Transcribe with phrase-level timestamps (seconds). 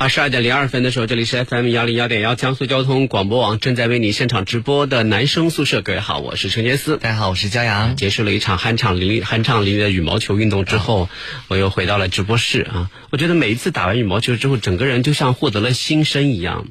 [0.00, 5.82] 二十二点零二分的时候，这里是 FM 幺零幺点幺江苏交通广播网正在为你现场直播的男生宿舍。
[5.82, 6.96] 各位好，我是陈杰思。
[6.96, 7.96] 大家好，我是骄阳。
[7.96, 11.10] 结束了一场酣畅淋漓、酣畅淋漓的羽毛球运动之后，
[11.48, 12.90] 我又回到了直播室啊。
[13.10, 16.68] 我觉得每一次打完羽毛球之后，整个人就像获得了新生一样。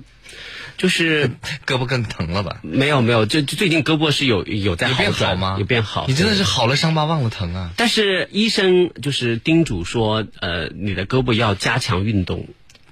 [0.77, 1.29] 就是
[1.67, 2.61] 胳膊更疼了吧？
[2.63, 5.57] 没有没有，就最近胳膊是有有在好转吗？
[5.59, 6.05] 有变好。
[6.07, 7.69] 你真的是好了伤疤忘了疼啊！
[7.77, 12.47] 但是医生就是叮嘱说，呃，你的胳膊要加强运动。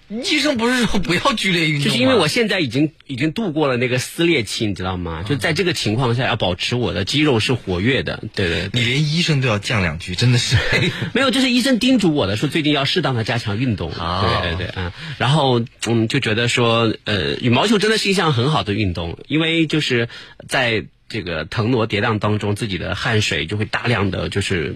[0.09, 5.23] 医生不是说不要剧烈运动就是因为我现在已经已经度过了那个撕裂期，你知道吗？
[5.23, 8.23] 就在这个情况下，要保持我的肌肉是活跃的。
[8.33, 10.55] 对对，你连医生都要降两句，真的是
[11.13, 13.91] 没有，就是医生叮嘱我的，说最近要适当的加强运动。
[13.91, 20.09] 对对对，嗯，然后嗯就觉得说，呃，羽毛球真的是一项很好的运动，因为就是
[20.47, 20.85] 在。
[21.09, 24.75] 这个腾挪跌宕当中，自己的汗水就会大量的就是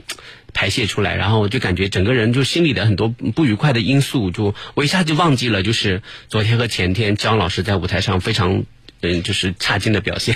[0.53, 8.63] 排泄出来，然后就感觉整个人就心里的很多不愉快的因素，就我一下就忘记了，就是昨天和前天姜老师在舞台上非常。
[9.01, 10.35] 嗯，就是差劲的表现，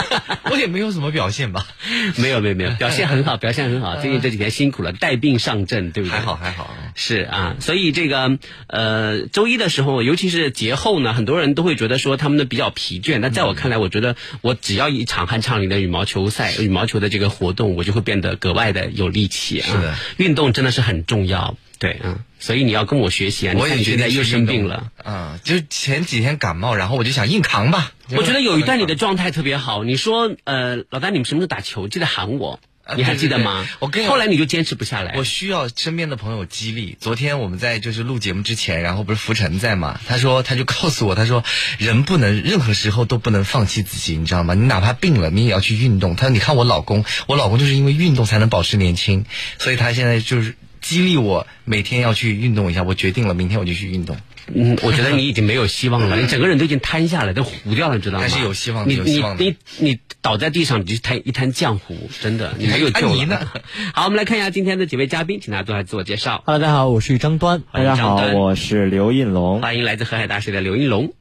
[0.50, 1.66] 我也没有什么表现吧？
[2.16, 3.96] 没有，没有，没有，表现很好，表现很好。
[4.00, 6.18] 最近这几天辛苦了，带病上阵，对不对？
[6.18, 6.74] 还好，还好。
[6.94, 13.18] 是啊，所以这个呃，周一的时候，尤其是节后呢，很多人都会觉得说他们的比较疲倦。
[13.18, 19.66] 那在我看来，我觉得我只要一场酣畅淋的羽毛球赛、羽毛球的这个活动，我就会变得格外的有力气啊。
[19.66, 21.56] 是的，运动真的是很重要。
[21.78, 23.54] 对，嗯，所以你要跟我学习啊！
[23.58, 27.92] 我也觉得又生病了，嗯，就前几天感冒，然后我就想硬扛吧。
[28.10, 31.88] 我觉得有一段你的状态特别好，你说，呃，老大，你们什么时候打球？
[31.88, 32.60] 记得喊我，
[32.96, 33.66] 你还记得吗？
[33.80, 35.14] 我跟后来你就坚持不下来。
[35.16, 36.96] 我需要身边的朋友激励。
[37.00, 40.00] 昨天我们在就是录节目之前，然后不是浮尘在嘛？
[40.06, 41.42] 他说，他就告诉我，他说，
[41.78, 44.54] 人不能任何时候都不能放弃自己，你知道吗？
[44.54, 46.14] 你哪怕病了，你也要去运动。
[46.14, 49.24] 他说，你看我老公，我老公就是因为运动才能保持年轻，
[49.58, 50.54] 所以他现在就是。
[50.82, 54.16] 激励我每天要去运动一下，我决定了，明天我就去运动。
[54.54, 58.22] 嗯，我觉得你已经没有希望了，你整个人都已经瘫下来，都糊掉了，你知道吗？
[58.22, 63.52] 还是有希望，你你你你倒在地上，你就摊一滩浆糊，真的，你没有救了。
[63.92, 66.42] 好，我们来看一下今天的几位嘉宾，请大家做下自我介绍。
[66.46, 67.62] Hello，大家好，我是张端。
[67.72, 69.60] 大家好，我是刘应龙。
[69.60, 71.12] 欢迎来自河海大学的刘应龙。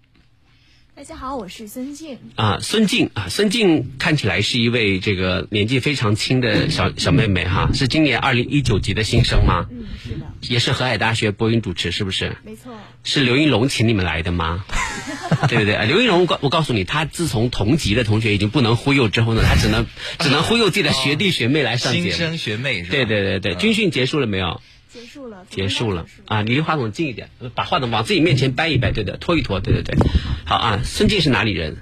[0.97, 9.67] 大家好，我是孙静啊，孙静啊，孙静看起来是一位这个年纪非常轻的 小小妹妹哈，是今年二零一九级的新生吗？
[9.69, 12.37] 嗯，是的，也是河海大学播音主持，是不是？
[12.45, 12.73] 没错，
[13.03, 14.63] 是刘云龙请你们来的吗？
[15.49, 15.85] 对不对？
[15.85, 19.85] 刘云龙，我我告诉你，他自从同级的同学已经不能忽悠之后呢，他只能
[20.19, 22.05] 只能忽悠自己的学弟学妹来上节目。
[22.05, 22.89] 新生学妹是吧？
[22.91, 24.61] 对对对对，军训结束了没有？
[24.95, 26.41] 结束了，结束了啊！
[26.41, 29.93] 离话筒近一点，把话筒往自己面前掰一掰，对的，拖一拖，对对对。
[30.45, 31.75] 好啊，孙静是哪里人？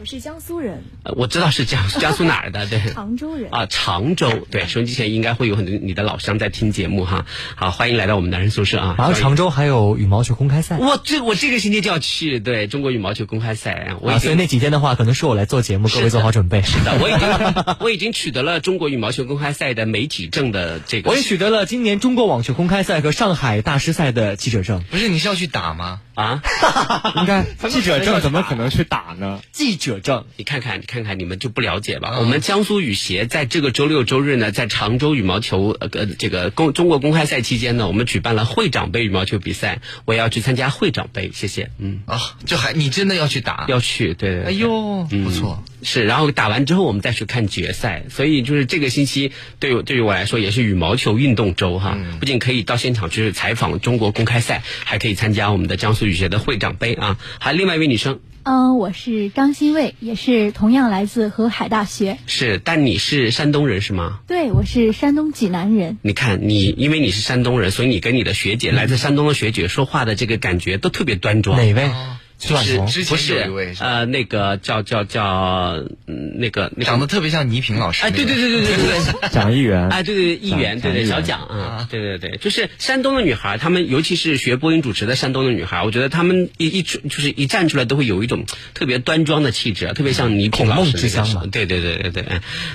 [0.00, 0.82] 我是江苏人。
[1.02, 2.80] 呃，我知道是江 江苏哪儿的，对。
[2.94, 3.50] 常州人。
[3.50, 4.64] 啊，常州，对。
[4.66, 7.26] 收音机前应该会有很多你的老乡在听节目哈。
[7.54, 8.94] 好，欢迎来到我们男人宿舍啊。
[8.96, 10.78] 然后常州还有羽毛球公开赛。
[10.78, 13.94] 我这我这个星期就要去，对中国羽毛球公开赛。
[14.02, 16.62] 啊，所以那几天的话，可能是我来做节目，各位做好准备。
[16.62, 17.28] 是的， 我已经
[17.80, 21.10] 我已经取得了中国羽毛球公开赛的媒体证的这个。
[21.10, 23.30] 我也取得了今年中国网球公开赛和上。
[23.40, 26.00] 海大师赛的记者证不是你是要去打吗？
[26.20, 26.42] 啊，
[27.16, 29.40] 应该记者证怎么可能去打呢？
[29.52, 32.18] 记者证，你看看，你看看，你们就不了解吧？
[32.18, 41.70] 我们江苏羽协在这个周六周日呢，在常州羽毛球呃这个公中国公开赛期间呢，我们举办了会长杯羽毛球比赛，我要去参加会长杯，谢谢。
[41.78, 43.64] 嗯啊，就还你真的要去打？
[43.68, 44.42] 要去，对。
[44.44, 45.62] 哎呦，不错。
[45.82, 57.18] 是，然后打完之后我们再去看决赛，所以就是这个星期对对于我来说也是羽毛球运动周哈，不仅可以到现场去采访中国公开赛，还可以参加我们的江苏羽协的会长杯啊。
[57.38, 62.18] 还有另外一位女生，嗯，我是张新卫，也是同样来自河海大学。
[62.26, 64.20] 是，但你是山东人是吗？
[64.26, 65.98] 对，我是山东济南人。
[66.02, 71.56] 你看你，因为你是山东人，所以你跟你的学姐来自山东的学姐说话的这个感觉都特别端庄。
[71.58, 71.90] 哪位？
[72.40, 73.50] 是不是
[73.80, 79.28] 呃那个叫叫叫那个长得特别像倪萍老师哎对对对对对对对。
[79.30, 79.88] 蒋议员。
[79.88, 81.86] 哎对对议员对对小蒋啊。
[81.90, 82.38] 对对对。
[82.38, 92.24] 就是山东的女孩她们尤其是学播音主持的山东的女孩我觉得她们一一出就是一站出来都会有一种特别端庄的气质特别像倪萍老师之乡嘛对对对对对。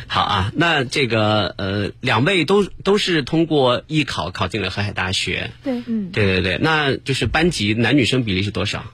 [0.07, 5.51] 好啊那这个呃两位都都是通过艺考考进了河海大学。
[5.63, 6.12] 对嗯。
[6.12, 6.59] 对对对。
[6.62, 8.85] 那就是班级男女生比例是多少？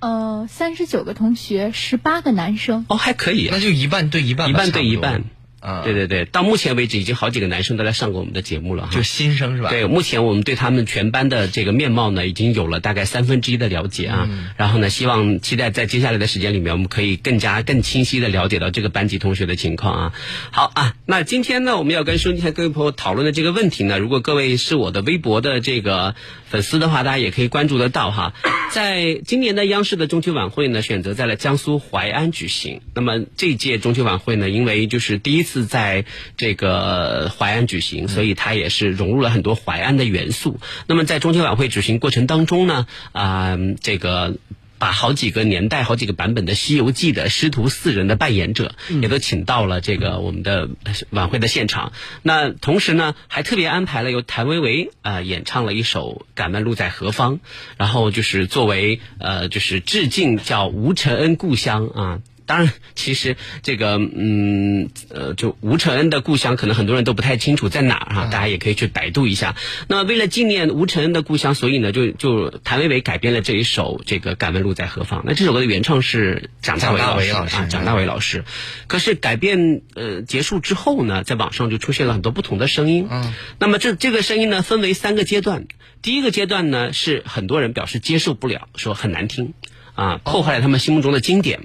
[0.00, 2.86] 呃，三十九个同学，十八个男生。
[2.88, 5.24] 哦，还可以，那就一半对一半，一半对一半。
[5.60, 9.68] 啊，对对对，到目前为止已经好几个男生都来上过我们的节目了，就新生是吧？
[9.68, 14.26] 对，目前我们对他们全班的这个面貌呢，已经有了大概三分之一的了解啊。
[14.56, 20.12] 然后呢，希望期待在接下来的时间里面，我们可以更加更清晰的了解到这个班级同学的情况啊。
[20.50, 26.14] 好啊，那今天呢，我们要跟收听各位朋友讨论的这个问题呢，如果各位是我的微博的这个
[26.50, 28.34] 粉丝的话，大家也可以关注得到哈。
[28.70, 32.80] 在今年的央视的中秋晚会呢，选择在了江苏淮安举行。
[32.94, 36.04] 那么这届中秋晚会呢，因为就是第一次在
[36.36, 40.58] 这个淮安举行，所以它也是融入了很多淮安的元素。
[40.86, 44.34] 那么在中秋晚会举行过程当中呢，啊，这个。
[44.80, 50.70] 把好几个年代、好几个版本的《西游记》的师徒四人的扮演者，也都请到了这个我们的
[51.10, 51.92] 晚会的现场。
[52.22, 57.36] 那同时呢，还特别安排了由谭维维啊演唱了一首《敢问路在何方》，
[57.76, 62.20] 然后就是作为呃就是致敬叫吴承恩故乡啊。
[62.50, 69.54] 当然，其实这个，嗯，呃，就吴承恩的故乡，可能很多人都不太清楚在哪儿哈，大家也可以去百度一下。
[69.86, 75.20] 那为了纪念吴承恩的故乡，所以呢，就就谭维维改编了这一首这个《敢问路在何方》。
[75.24, 78.42] 那这首歌的原唱是蒋大为老师啊，蒋大为老师。
[78.88, 83.06] 可是改编呃结束之后呢，在网上就出现了很多不同的声音。
[83.08, 83.32] 嗯。
[83.60, 85.66] 那么这这个声音呢，分为三个阶段。
[86.02, 89.54] 第一个阶段呢，是很多人表示接受不了，说很难听，
[89.94, 91.60] 啊，破坏了他们心目中的经典。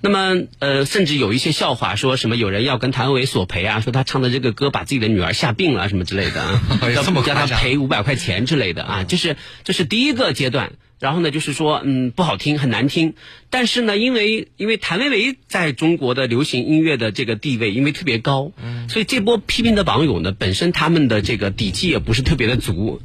[0.00, 6.62] 那么，呃，甚至有一些笑话，说什么有人要跟谭维维索赔啊，说他唱的这个歌把自己的女儿吓病了什么之类的啊，
[6.94, 10.72] 要叫他赔五百块钱之类的啊，就是这是第一个阶段。
[11.00, 13.14] 然后呢，就是说，嗯，不好听，很难听。
[13.50, 18.52] 但是呢，因为因为谭维维在中国的流行音乐的这个地位，因为特别高，
[18.88, 23.02] 所以这波批评的网友呢，本身他们的这个底气也不是特别的足，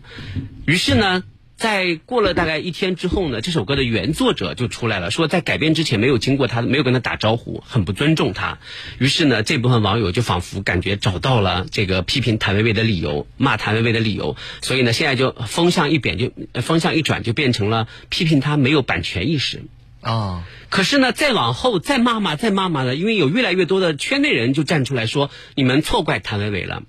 [0.65, 1.23] 于是呢。
[1.59, 8.59] 在过了大概一天之后呢，这首歌的原作者就出来了，说在改编之前没有经过他，没有跟他打招呼，很不尊重他。
[8.97, 14.37] 于是呢，这部分网友就仿佛感觉找到了这个批评谭维维的理由，骂谭维维的理由。
[14.61, 19.63] 所以呢，现在就风向一变，就风向一转，就变成了批评他没有版权意识。
[19.99, 26.83] 啊，可是呢，再往后再骂骂再骂骂的，因为有越来越多的圈内人就站出来说，你们错怪谭维维了。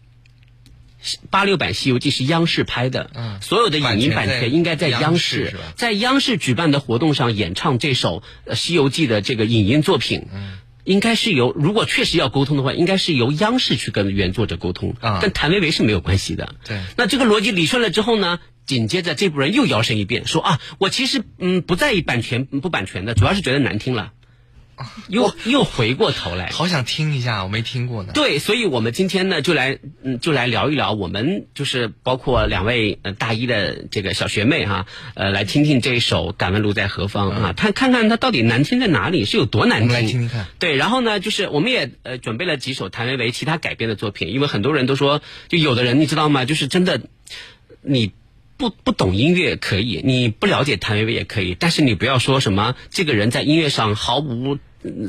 [1.31, 8.23] 八六版《西游记》是央视拍的，嗯，所有的影音版权应该在央视，在央视举办的活动上演唱这首
[8.55, 16.81] 《西游记》的这个影音作品，嗯，应该是由如果确实要沟通的话，应该是由央视去跟原作者沟通，啊，跟谭维维是没有关系的，对。
[16.97, 24.13] 那这个逻辑理顺了之后呢，紧接着这部人又摇身一变，说啊，我其实嗯不在意版权不版权的，主要是觉得难听了。
[25.09, 28.13] 又又回过头来，好想听一下，我没听过呢。
[28.15, 39.93] 对，所以我们今天呢，就来嗯，就来聊一聊，我们就是包括两位呃大一的这个小学妹哈，呃，来听听这一首《敢问路在何方》啊，看看看它到底难听在哪里，是有多难听。
[39.93, 40.47] 来听听看。
[40.59, 46.45] 对，然后呢，就是我们也呃准备了几首谭维维其他改编的作品，因为很多人都说，就有的人你知道吗？
[46.45, 47.03] 就是真的，
[47.83, 48.13] 你
[48.57, 54.59] 不不懂音乐可以，你不了解谭维维也可以，但是你不要说什么这个人在音乐上毫无。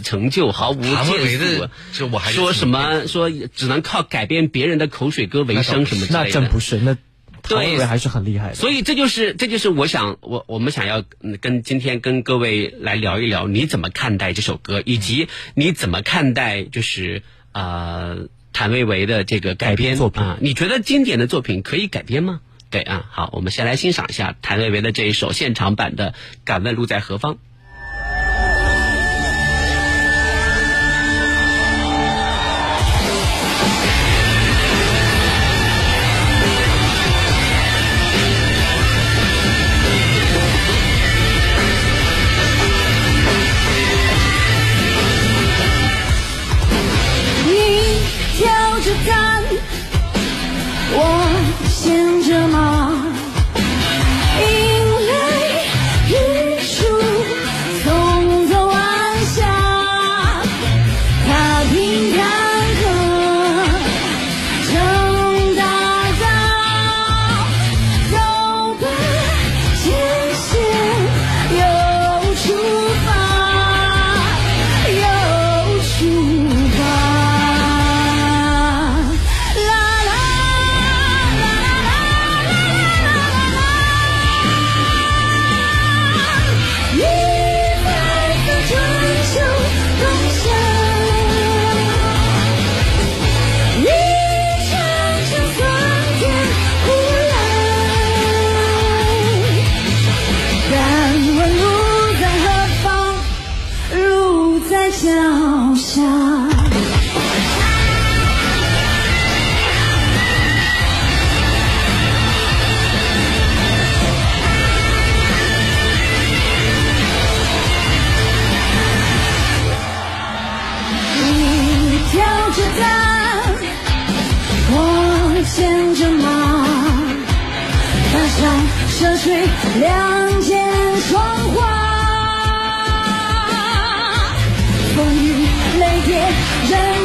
[0.04, 0.96] 成就毫无建
[1.94, 6.98] 树，说什么说只能靠改编别人的口水歌为生什么之类的，那真不是，那
[7.48, 8.56] 对还是很厉害的。
[8.56, 11.04] 所以这就是这就是我想我我们想要
[11.40, 18.18] 跟今天跟各位来聊一聊，你怎么看待这首歌，以及你怎么看待就是啊
[18.54, 20.38] 谭维维的这个改编作品啊？
[20.42, 22.42] 你觉得经典的作品可以改编吗？
[22.70, 26.12] 对啊，好，我们先来欣赏一下谭维维的这一首现场版的
[26.44, 27.34] 《敢问路在何方》。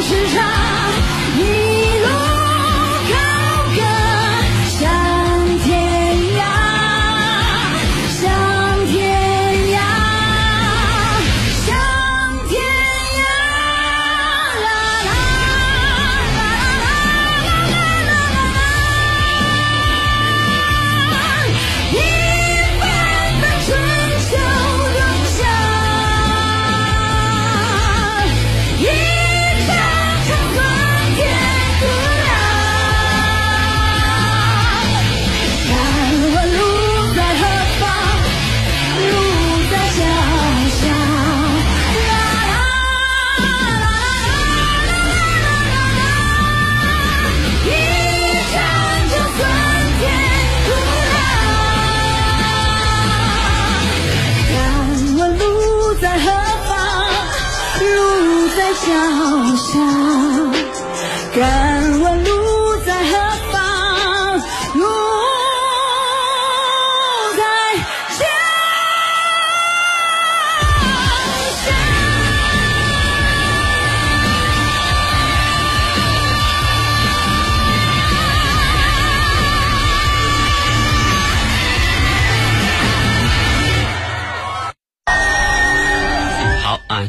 [0.07, 0.76] 是啥？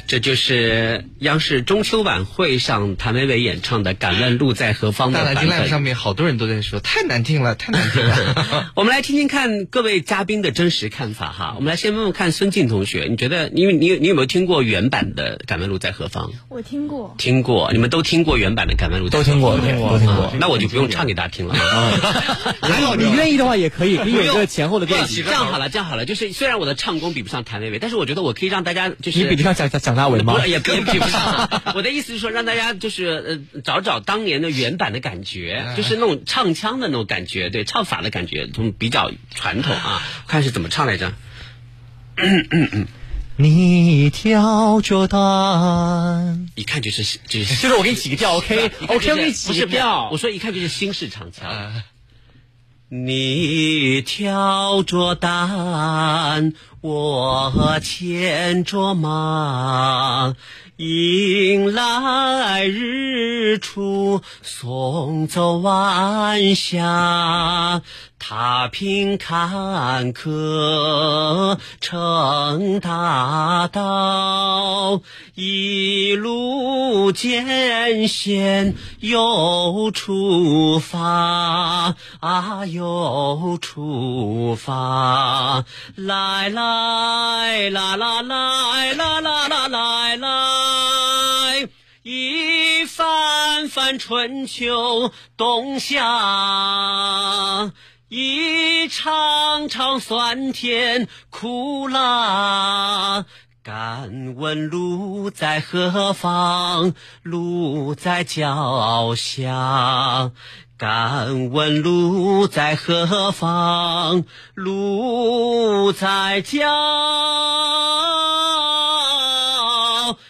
[0.09, 5.69] 这就是央视中秋晚会上谭维维演唱的《敢问路在何方》的版大南京 live 本。
[5.69, 8.71] 上面好多人都在说太难听了，太难听了。
[8.75, 11.53] 我们来听听看各位嘉宾的真实看法哈。
[11.57, 16.29] 我们来先问问看孙静同学，你觉得因为你你有没有听过原版的《敢问路在何方》？
[16.49, 19.35] 我听过，听过，你们都听过原版的《敢问路在何方》？
[19.41, 20.33] 都听过，都听过，都听过啊。
[20.41, 21.55] 那我就不用唱给大家听了。
[22.63, 25.31] 还好你愿意的话也可以，你有一个前后的练习这。
[25.33, 31.63] 样好了，这样好了，就是虽然我的唱功比不上谭维维，但是我觉得我可以让大家就是你比得上蒋蒋蒋大为也也比不上。
[31.75, 40.03] 我的意思是说，让大家就是呃找找当年的原版的感觉，就是那种唱腔的那种感觉，对，唱法的感觉，从比较传统啊。
[40.27, 41.13] 看是怎么唱来着？
[43.41, 50.09] 你挑着担，一看就是就是就是我给你起个调，OK OK，我给你不是起个调。
[50.11, 51.49] 我说一看就是新式唱腔。
[52.91, 60.35] 你挑着担，我牵着马，
[60.79, 67.83] 迎来日出，送走晚霞。
[68.21, 75.01] 踏平坎坷成大道，
[75.35, 90.68] 一路艰险又出发啊，又出发，来来啦啦来啦啦啦来来。
[92.03, 97.73] 一帆帆春秋冬夏，
[98.09, 103.27] 一场场酸甜苦辣。
[103.63, 106.95] 敢问路在何方？
[107.23, 110.31] 路在脚下。
[110.79, 114.25] 敢问路在何方？
[114.55, 116.61] 路在脚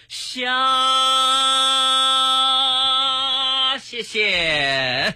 [0.08, 0.46] 下。
[3.80, 5.14] 谢谢，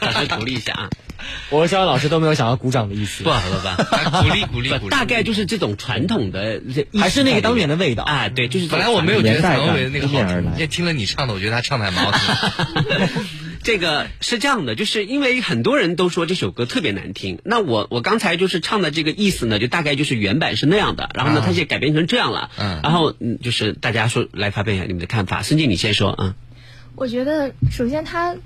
[0.00, 0.88] 老师鼓励一下啊！
[1.50, 3.76] 我和肖恩老师都没有想要鼓掌的意思不，好了吧？
[4.22, 4.90] 鼓励鼓励鼓励。
[4.94, 6.60] 大概就是这种传统的，
[6.98, 12.20] 还是那个当年的味道啊，对，就是本来我没有觉得谭维维那个好听，扑面而来也听了你唱的，我觉得他唱的还蛮好听。
[13.66, 22.78] 这个是这样的，就是因为很多人都说这首歌特别难听，那我我刚才就是唱的这个意思呢，就大概就是原版是那样的，然后呢，啊它现在改编成这样了，嗯。
[22.84, 26.10] 然后嗯，就是大家说来发表一下你们的看法，孙静你先说。
[26.10, 26.36] 啊，
[26.94, 28.36] 我觉得首先它，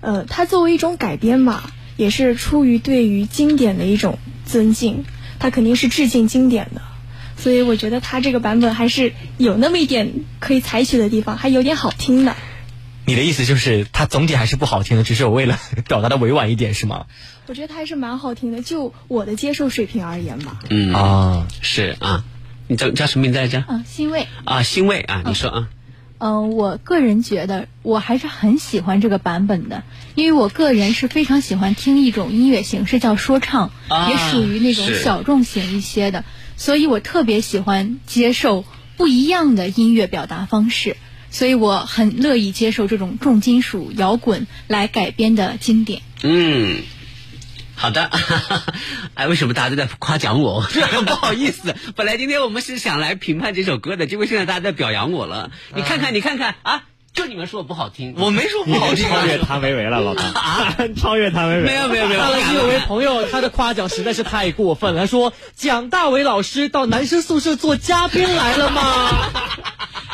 [0.00, 1.64] 呃，它作为一种改编嘛，
[1.96, 5.04] 也是出于对于经典的一种尊敬，
[5.40, 6.82] 它肯定是致敬经典的，
[7.36, 12.36] 所以我觉得它这个版本还是有那么一点可以采取的地方，还有点好听的。
[13.04, 17.06] 你的意思就是它总体还是不好听的，只是我为了 表达的委婉一点，是吗？
[17.46, 20.60] 我觉得它还是蛮好听的，就我的接受水平而言吧。
[20.70, 22.24] 嗯啊，是啊，
[22.68, 23.64] 你叫叫什么名字来着？
[23.68, 24.28] 嗯，欣慰。
[24.44, 25.68] 啊，欣慰啊，你说啊，
[26.18, 29.82] 嗯，我个人觉得我还是很喜欢这个版本的，
[30.14, 36.24] 因为我个人是非常喜欢听一种音乐形式叫说唱，啊也属于那种小众型一些的，
[36.56, 38.64] 所以我特别喜欢接受
[38.96, 40.96] 不一样的音乐表达方式，
[41.32, 46.02] 所以我很乐意接受这种重金属摇滚来改编的经典。
[46.22, 46.82] 嗯，
[47.74, 48.08] 好的，
[49.14, 50.62] 哎，为什么大家都在夸奖我？
[51.06, 55.50] 不好意思，本来今天我们是想来评判这首歌的，结果现在大家在表扬我了。
[55.74, 56.82] 你看看，你看看啊，
[57.14, 61.62] 就你们说我不好听，我没说不好听啊超越谭维维了，老大啊， 超越谭维维。
[61.62, 65.00] 没有没有没有，看了我有位朋友，他的夸奖实在是太过分了。
[65.00, 69.30] 他说：“蒋大为老师到男生宿舍做嘉宾来了吗？”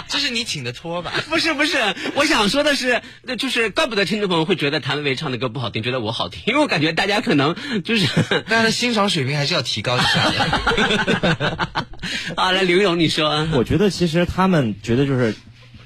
[0.09, 1.13] 这是你请的托吧？
[1.29, 1.77] 不是不是，
[2.15, 8.07] 我想说的是，那就是怪不得听众朋友会觉得谭维维唱的歌不好听，觉得我好听，因为我感觉大家可能就是
[8.43, 11.87] 大家的欣赏水平还是要提高一下的。
[12.37, 15.35] 好，来刘勇你说，我觉得其实他们觉得就是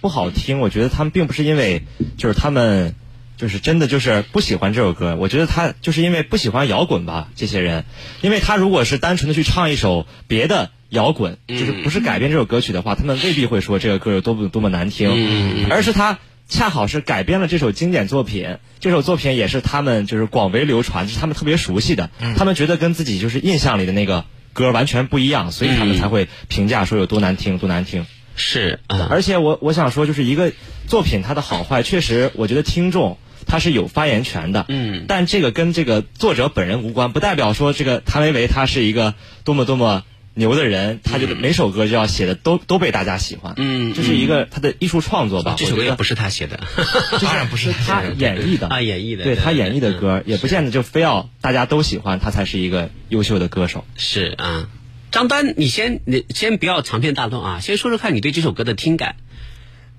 [0.00, 1.82] 不好听，我觉得他们并不是因为
[2.16, 2.94] 就是他们
[3.36, 7.84] 就是真的就是不喜欢这首歌，我觉得他就是因为不喜欢摇滚吧，这些人，
[8.20, 10.70] 因为他如果是单纯的去唱一首别的。
[10.92, 16.18] 摇滚就是不是改编这首歌曲的话，他们未必会说这个歌有多么多么难听，而是他
[16.48, 28.04] 恰好是改编了这首经典作品，这首作品也是他们就是广为流传，是他们特别熟悉的，他们觉得跟自己就是印象里的那个歌完全不一样，所以他们才会评价说有多难听多难听。
[28.36, 30.52] 是，而且我我想说，就是一个
[30.88, 40.04] 作品它的好坏，确实我觉得听众他是有发言权的，嗯，但这个跟这个作者本人无关，不代表说这个谭维维他是一个多么多么。
[40.34, 45.56] 牛的人，他就每首歌就要写的都都被大家喜欢，嗯，这是一个他的艺术创作吧。
[45.58, 46.60] 这首歌也不是他写的，
[47.20, 48.68] 当然不是他演绎的。
[48.68, 53.84] 啊，演绎的，对他演绎的歌也不见得就非要大家都喜欢他才是一个优秀的歌手。
[53.96, 54.68] 是啊，
[55.10, 59.16] 张丹，你先你先不要长篇大论啊，先说说看你对这首歌的听感。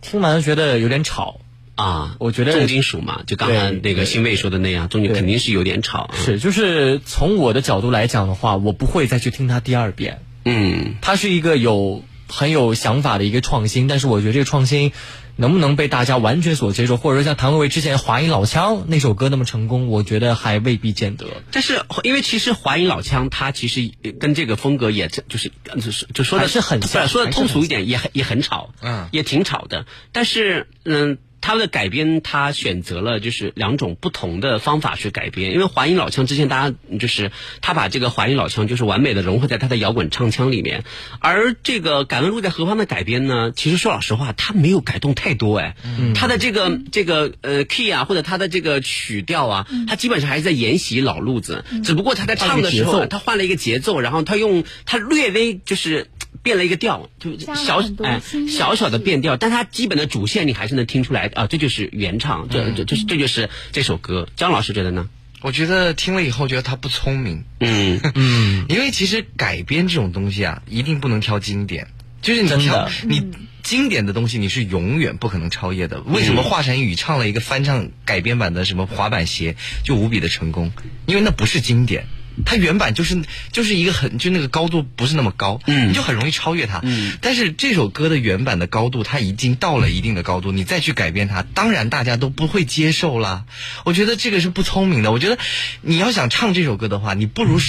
[0.01, 1.39] 听完觉得有点吵
[1.75, 6.11] 啊，我觉得重金属嘛，就刚才那个新卫说的那样，重金肯定是有点吵。
[6.13, 10.21] 是，就是从我的角度来讲的话，我不会再去听他第二遍。
[10.45, 14.91] 嗯，他是一个有很有想法的一个创新，但是我觉得这个创新
[15.35, 21.25] 能不能被大家完全所接受，或者说像谭维维之前《华阴老腔》那首歌那么成功，我觉得还未必见得。
[21.51, 29.87] 但是因为其实《华阴老腔》它其实跟这个风格也就是就是就说的是很像，说的通俗一点，也很也很吵，嗯，也挺吵的。
[30.11, 31.17] 但是嗯。
[31.43, 35.51] 他的改编，他选择了就是两种不同的方法去改编。
[35.51, 40.85] 因为华阴老腔之前大家就是他把这个华阴老腔就是完美的融合在他的摇滚唱腔里面，
[41.19, 45.75] 而这个《敢问路在何方》的改编呢，其实说老实话，他没有改动太多哎，
[46.15, 56.07] 他的这个这个呃 key 啊，或者他的这个曲调啊，他基本上还是在沿袭老路子，只不过他在唱的时候，他换了一个节奏，然后他用他略微就是
[56.43, 61.31] 变了一个调，就小哎小小的变调，但它基本的主线你还是能听出来。
[61.33, 64.27] 啊，这就是原唱，这这这这就是这首歌。
[64.35, 65.09] 姜老师觉得呢？
[65.41, 67.43] 我觉得听了以后觉得他不聪明。
[67.59, 71.87] 嗯 嗯，因为其实改编这种东西啊，一定不能挑经典，
[72.21, 76.01] 就是你挑你经典的东西，你是永远不可能超越的。
[76.01, 80.71] 为什么华晨宇唱了一个翻唱改编版的什么滑板鞋就无比的成功？
[81.05, 82.05] 因为那不是经典。
[82.45, 87.17] 它原版就是就是一个很就那个高度不是那么高，嗯，你就很容易超越它，嗯。
[87.21, 93.45] 但是这首歌的原版的高度，它已经到了一定的高度，你再去改变它，当然大家都不会接受啦。
[93.85, 95.11] 我觉得这个是不聪明的。
[95.11, 95.37] 我觉得
[95.81, 97.59] 你要想唱这首歌的话，你不如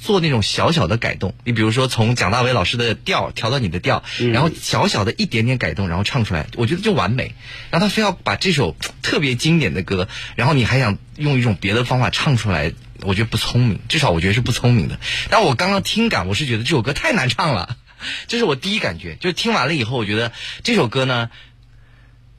[0.00, 1.34] 做那种小小的改动。
[1.44, 7.34] 你比如说从蒋大为老师的调调到你的调，然后小小的一点点改动，然后唱出来，我觉得就完美。
[7.70, 12.72] 然后他非要把这首特别经典的歌，然后你还想用一种别的方法唱出来。
[13.02, 14.98] 我觉得不聪明，至少我觉得是不聪明的。
[15.30, 17.76] 但我刚刚听感，我是觉得这首歌太难唱了，
[18.26, 19.16] 这是我第一感觉。
[19.20, 20.32] 就是听完了以后，我觉得
[20.62, 21.30] 这首歌呢，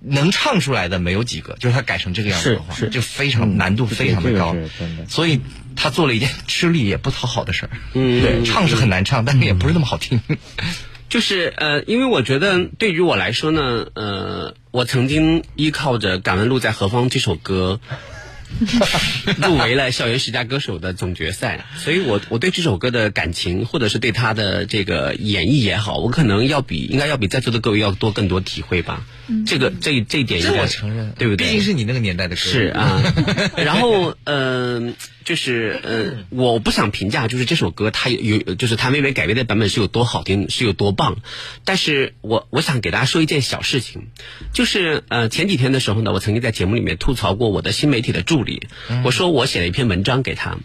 [0.01, 1.55] 能唱出来的没有几个。
[1.59, 4.55] 就是他改成这个样子的话，就非常难度非常的高。
[5.07, 5.41] 所以
[5.75, 7.71] 他做了一件吃力也不讨好的事儿。
[7.93, 10.21] 嗯，对，唱是很难唱，但是也不是那么好听。
[11.09, 17.79] 就是呃，因为我觉得对于我来说呢，呃，我曾经依靠着《敢问路在何方》这首歌。
[19.41, 29.05] 入围了校园十佳歌手的总决赛，所以我我对这首歌的感情，或者是对他的这个演绎也好，我可能要比应该要比在座的各位要多更多体会吧。
[29.45, 31.47] 这个这这一点，这我承认，对不对？
[31.47, 32.41] 毕竟是你那个年代的歌。
[32.41, 33.01] 是啊，
[33.55, 34.95] 然后嗯，
[35.29, 41.17] 就是呃，我不想评价，就是这首歌它有，就是谭维维改编的版本是有多好听，是有多棒。
[41.65, 44.07] 但是我我想给大家说一件小事情，
[44.55, 48.63] 就是呃前几天的时候呢，我曾经在节目里面吐槽过我的新媒体的助理，
[49.03, 50.57] 我说我写了一篇文章给他。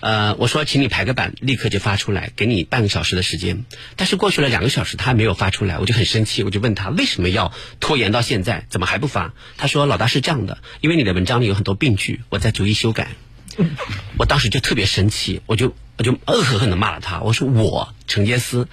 [0.00, 3.64] 呃，我说请你排个版，立刻就发出来，给你半个小时的时间。
[3.94, 9.32] 但是过去了两个小时，他还没有发出来，我就很生气，我就问他为什么要拖延到现在，怎么还不发？
[9.56, 13.12] 他说老大是这样的，因为你的文章里有很多病句，我在逐一修改。
[14.18, 18.68] 我当时就特别生气，我就我就恶狠狠的骂了他，我说我陈杰斯，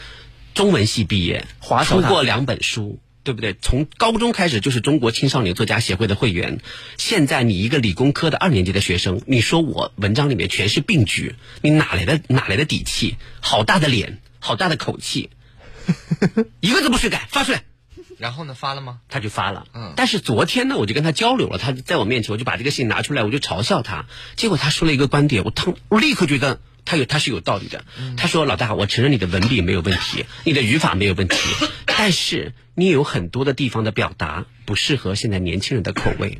[0.54, 1.46] 中文系毕业，
[1.86, 3.00] 出过两本书。
[3.26, 3.56] 对不对？
[3.60, 6.60] 从高中开始就是中国青少年作家协会的会员，
[7.00, 13.16] 现在你一个理工科的二年级的学生，你说我文章里面全是病句，你哪来的哪来的底气？
[13.42, 15.32] 好大的脸，好大的口气，
[16.62, 17.64] 一个字不许改，发出来。
[18.18, 19.00] 然后呢，发了吗？
[19.10, 19.66] 他就发了。
[19.74, 24.06] 嗯但是昨天呢，我就跟他交流了，他在我面前，我就把这个信拿出来，我就嘲笑他。
[24.36, 27.84] 结果他说了一个观点，我当我立刻觉得他有他是有道理的。
[28.18, 31.38] 他说：“老大，我承认你的文笔没有问题，你的语法没有问题，
[31.86, 36.40] 但是你有很多的地方的表达不适合现在年轻人的口味。”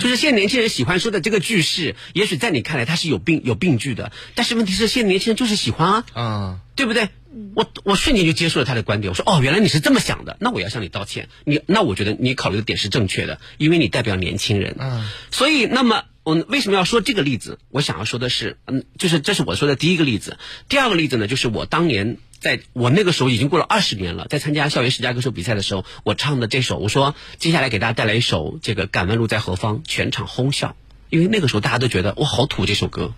[0.00, 6.04] 就是现在年轻人喜欢说的这个句式，也许在你看来它是有病有病句的，但是问题是现在年轻人就是喜欢啊。
[6.14, 7.08] 嗯，对不对？
[7.54, 11.28] 我我瞬间就接受了他的观点，我说哦，原来你是这么想的，那我要向你道歉。
[11.44, 14.76] 你那我觉得你考虑的点是正确的，因为你代表年轻人。
[14.78, 17.58] 嗯，所以那么我为什么要说这个例子？
[17.70, 20.38] 我想要说的是，嗯，就是这是我说的第一个例子。
[20.68, 30.74] 第二个例子呢，就是我当年在我那个时候已经过了二十年了，在参加校园十佳歌手比赛的时候，我唱的这首，我说接下来给大家带来一首这个《敢问路在何方》，全场哄笑，
[31.10, 33.12] 因为那个时候大家都觉得哇好土这首歌。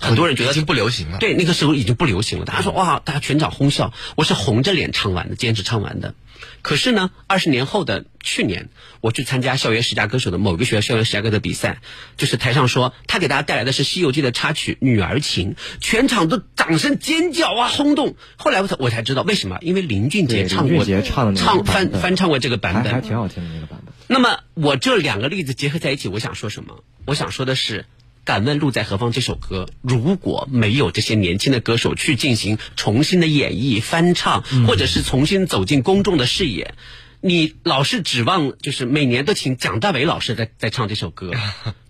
[0.00, 1.18] 很多人觉得已经不流行了。
[1.18, 2.44] 对，那个时候已经不流行了。
[2.46, 6.14] 大家说哇，大家全场哄笑，我是红着脸唱完的，坚持唱完的。
[6.62, 8.70] 可是呢，二十年后的去年，
[9.02, 11.82] 我去参加校园十佳歌手的某一个学校校园十佳歌的比赛，
[12.16, 18.16] 就是台上说他给大家带来的是《西游记》的插曲《女儿情》，全场都掌声尖叫啊，轰动。
[18.36, 23.94] 后来我才我才知道为什么，因为林俊杰唱过林俊杰唱的唱翻翻唱过这个版本，还还挺好听的那个版本。
[24.06, 26.82] 那么我这两个例子结合在一起，我想说什么？
[27.04, 27.82] 我想说的是，
[28.24, 36.74] 《敢问路在何方》这首歌，如果没有这些年轻的歌手去进行重新的演绎、翻唱，或者是重新走进公众的视野，
[37.20, 41.30] 你老是指望就是每年都请蒋大为老师在在唱这首歌。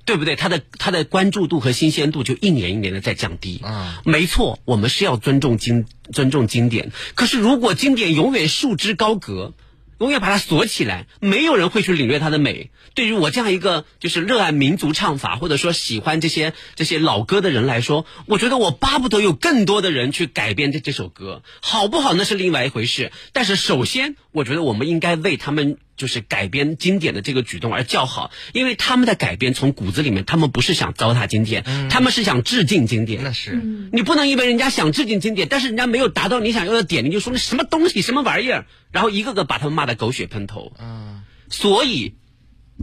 [0.06, 0.34] 对不对？
[0.34, 3.60] 他的他的关注度和新鲜度就一年一年的在降低。
[3.62, 6.90] 啊没错，我们是要尊重经尊重经典。
[7.14, 9.54] 可是如果经典永远束之高阁，
[10.00, 12.70] 永远把它锁起来，没有人会去领略它的美。
[12.94, 23.12] 对于我这样一个就是热爱民族唱法，或者说喜欢这些这些老歌的人来说，我觉得我巴不得有更多的人去改编这这首歌，好不好那是另外一回事。
[23.34, 33.22] 但是首先，我觉得我们应该为他们就是改编经典的这个举动而叫好，因为他们的改编从骨子里面，他们不是想糟蹋经典，他们是想致敬经典。
[33.22, 33.60] 那是。
[33.92, 40.72] 你不能因为人家想致敬经典，但是人家没有达到你想要的点，你就说那什么东西、什么玩意儿，然后一个个把他们骂得狗血喷头。
[40.80, 42.14] 嗯，所以，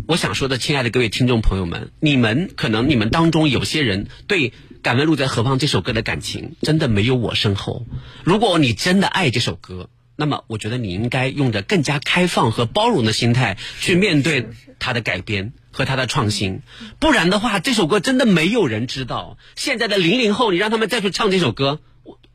[0.05, 4.49] 我想说的，亲爱的各位听众朋友们，你们可能你们当中有些人对
[4.83, 7.87] 《敢问路在何方》这首歌的感情真的没有我深厚。
[8.23, 14.49] 如果你真的爱这首歌，那么我觉得你应该用着更加开放和包容的心态去面对
[14.79, 16.59] 他的改编和他的创新，
[16.99, 19.37] 不然的话，这首歌真的没有人知道。
[19.55, 21.79] 现在的零零后，你让他们再去唱这首歌。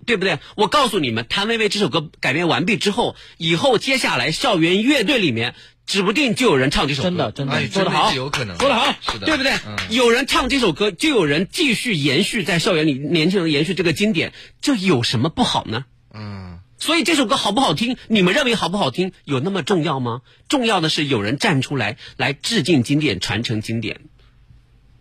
[0.05, 0.41] 对不对？
[0.57, 5.55] 我告诉你们，谭维维这首歌改编完毕之后，以后接下来校园乐队里面，
[5.87, 7.09] 指不定就有人唱这首歌。
[7.09, 9.53] 真的真的哎，说得好有可能，说的好，是的，对不对？
[9.65, 15.85] 嗯有人唱这首歌，就有人继续延续在校园里，年轻人延续这个经典，这有什么不好呢？
[16.13, 20.23] 嗯，所以这首歌好不好听，你们认为好不好听，有那么重要吗？
[20.49, 24.01] 重要的是有人站出来来致敬经典，传承经典。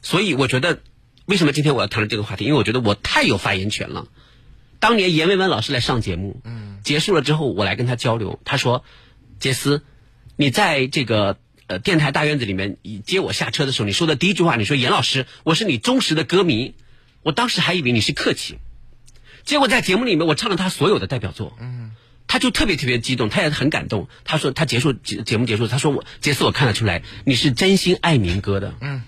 [0.03, 0.83] 所以我觉得，
[1.25, 2.45] 为什么今天我要谈论这个话题？
[2.45, 4.05] 因为我觉得我太有发言权了。
[4.79, 8.83] 当年阎维文老师来上节目，嗯，结束了之后，我来跟他交流，他说
[9.41, 9.81] ：“杰斯，
[10.35, 16.75] 你在这个呃电台大院子里面接我下车的时候，你说的第一句话，你说严老师，我是你忠实的歌迷。”
[17.23, 18.59] 我当时还以为你是客气，
[19.43, 21.91] 结果在节目里面我唱了他所有的代表作，嗯，
[22.27, 24.07] 他就特别特别激动，他也很感动。
[24.23, 29.03] 他说他结束节节目结束，他说我杰斯我看得出来你是真心爱民歌的，嗯。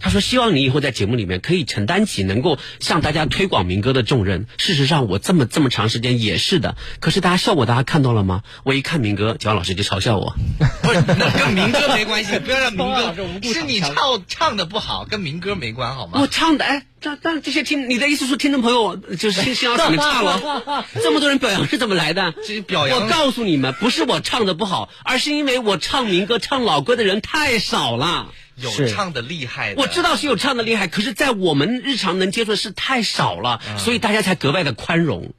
[0.00, 4.46] 他说：“希望你以后在节目里面可以承担起能够向大家推广民歌的重任。
[4.56, 6.76] 事实上，我这么这么长时间也是的。
[7.00, 8.42] 可是大家效果大家看到了吗？
[8.64, 10.36] 我一看民歌，蒋老师就嘲笑我。
[10.82, 13.94] 不是，那跟民歌没关系， 不要让民歌，是你唱
[14.26, 16.20] 唱的不好，跟民歌没关，好吗？
[16.20, 22.34] 我唱的哎，但但这些听你的意思说听众朋友就是欣欣赏你唱了， 这么多人表扬是怎么来的？
[22.46, 28.32] 这表扬我告诉你们，不是我唱的不好，而是因为我唱民歌、唱老歌的人太少了。
[28.60, 35.32] 有唱的厉害的，我知道是有唱的厉害，可是，在我们日常能接触的是太少了，所以大家才格外的宽容。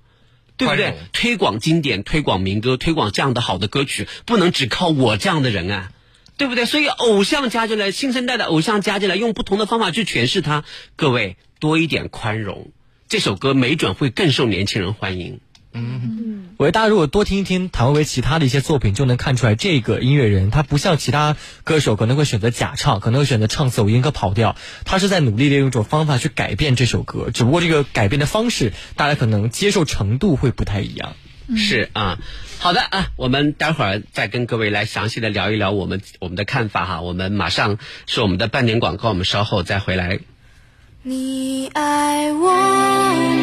[0.58, 0.94] 对不对？
[1.14, 5.92] 推广经典，推广民歌，推广这样的好的歌曲，不能只靠我这样的人啊，
[6.36, 6.66] 对不对？
[6.66, 10.66] 所以偶像加进来，新生代的偶像加进来，用不同的方法去诠释它。
[10.98, 12.74] 各位多一点宽容，
[13.08, 15.40] 这首歌没准会更受年轻人欢迎。
[15.72, 31.16] 我觉得大家如果多听一听谭维维其他的一些作品，就能看出来这个音乐人他不像其他歌手可能会选择假唱，可能会选择唱走音和跑调，他是在努力的用一种方法去改变这首歌，只不过这个改变的方式，大家可能接受程度会不太一样。
[31.56, 32.20] 是啊，
[32.60, 37.02] 好的啊，我们待会儿再跟各位来详细的聊一聊我们我们的看法哈。
[37.02, 40.20] 我们马上是我们的半点广告，我们稍后再回来。
[41.02, 42.52] 你爱我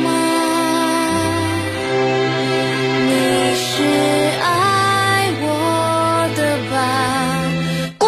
[0.05, 0.36] 吗？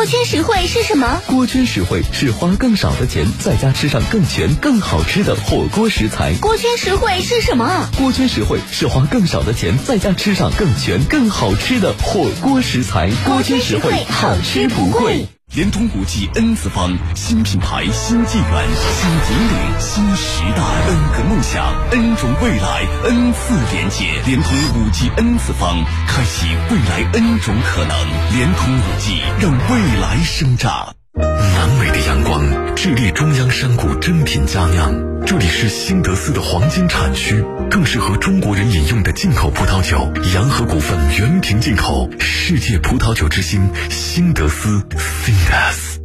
[0.08, 1.20] 圈实惠是什么？
[1.26, 6.32] 锅圈实惠是花更少的钱，在家吃上更全、更好吃的火锅食材。
[6.40, 7.86] 锅圈实惠是什么？
[7.98, 13.10] 锅圈实惠是花更少的钱，在家吃上更全、更好吃的火锅食材。
[13.26, 15.28] 锅圈实惠，好吃不贵。
[15.54, 24.04] 联通五 G N 次方，新品牌、新纪元、新引领、新时代，N 个梦想，N 种未来，N 次连接。
[24.24, 27.96] 联通五 G N 次方，开启未来 N 种可能。
[28.36, 30.97] 联通五 G，让未来生长。
[31.18, 34.94] 南美的阳光，智利中央山谷珍品佳酿，
[35.26, 40.12] 这里是新德斯的黄金产区，更适合中国人饮用的进口葡萄酒。
[40.34, 44.82] 洋河股份原瓶进口，世界葡萄酒之星，新德斯
[45.24, 45.97] Sindas。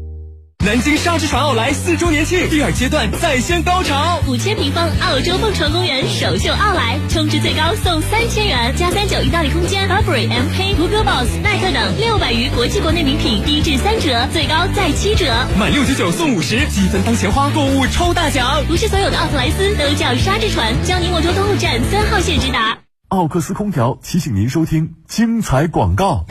[0.66, 15.26] 南京沙之船奥莱四周年庆第二阶段再掀高潮，五千平方澳洲蹦床公园首秀奥莱，充值最高送三千元，加三九意大利空间、Burberry、MK、Hugo Boss、耐克等六百余国际国内名品低至三折，最高再七折。
[15.60, 18.64] 满六九九送五十，积分当钱花，购物抽大奖。
[18.66, 22.78] 不是所有的奥特莱斯都叫沙之船，江宁莫州东路站三号线直达。
[23.10, 26.24] 奥克斯空调提醒您收听精彩广告。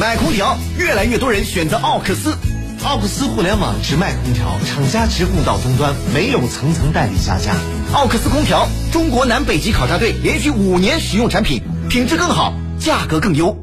[0.00, 2.34] 买空调，越来越多人选择奥克斯。
[2.84, 7.54] 奥克斯互联网直卖空调，厂家直供到终端，没有层层代理下架。
[7.94, 13.56] 奥克斯空调，中国南北极考察队连续五年使用产品，品质更好，价格更优。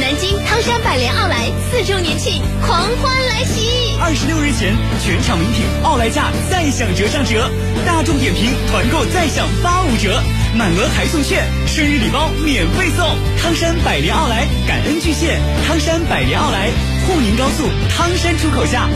[0.00, 3.94] 南京汤山百联奥莱四周年庆狂欢来袭！
[4.00, 7.48] 二十六日前，全场名品奥莱价再享折上折，
[7.86, 10.20] 大众点评团购再享八五折，
[10.58, 13.06] 满额还送券，生日礼包免费送。
[13.40, 16.70] 汤山百联奥莱感恩巨献，汤山百联奥莱，
[17.06, 18.88] 沪宁高速汤山出口下。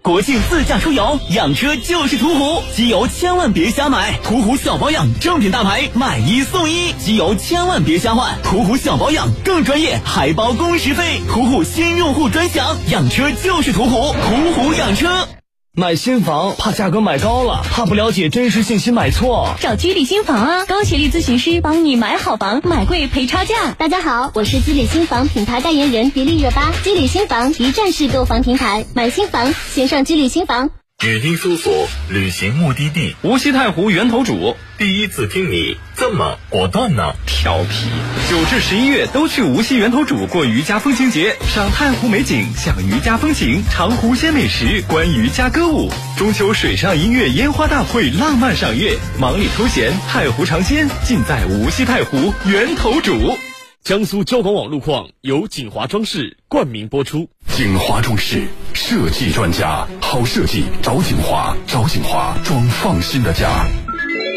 [0.00, 4.18] 国庆自驾出游，养车就是途虎，机油千万别瞎买。
[4.24, 8.36] 途虎小保养正品大牌，买一送一，机油千万别瞎换。
[8.42, 11.20] 途虎小保养更专业，还包工时费。
[11.28, 15.28] 途虎新用户专享，养车就是途虎，途虎养车。
[15.74, 23.72] 买新房怕价格买高了，怕不了解真实信息买错，找居里新房啊，高学历咨询师帮你买好房，买贵赔差价。
[23.78, 26.70] 大家好，我是居里新房品牌代言人迪丽热巴。
[26.84, 30.68] 居里新房一站式购房平台，买新房先上居里新房。
[31.06, 31.72] 语音搜索
[32.10, 37.14] 旅行目的地无锡太湖源头主，第一次听你这么果断呢？
[37.28, 37.86] 调皮！
[38.28, 45.92] 九至十一月都去无锡源头主过渔家风情节，赏太湖美景，享渔家风情，尝湖鲜美食，观渔家歌舞。
[46.16, 53.38] 中秋水上音乐烟花大会，浪漫赏月，忙里偷闲，太湖尝鲜，尽在无锡太湖源头主。
[53.84, 57.30] 江苏交广网路况由锦华装饰冠名播出。
[57.46, 63.46] 锦华装饰设计专家，好设计找锦华，找锦华装放心的家。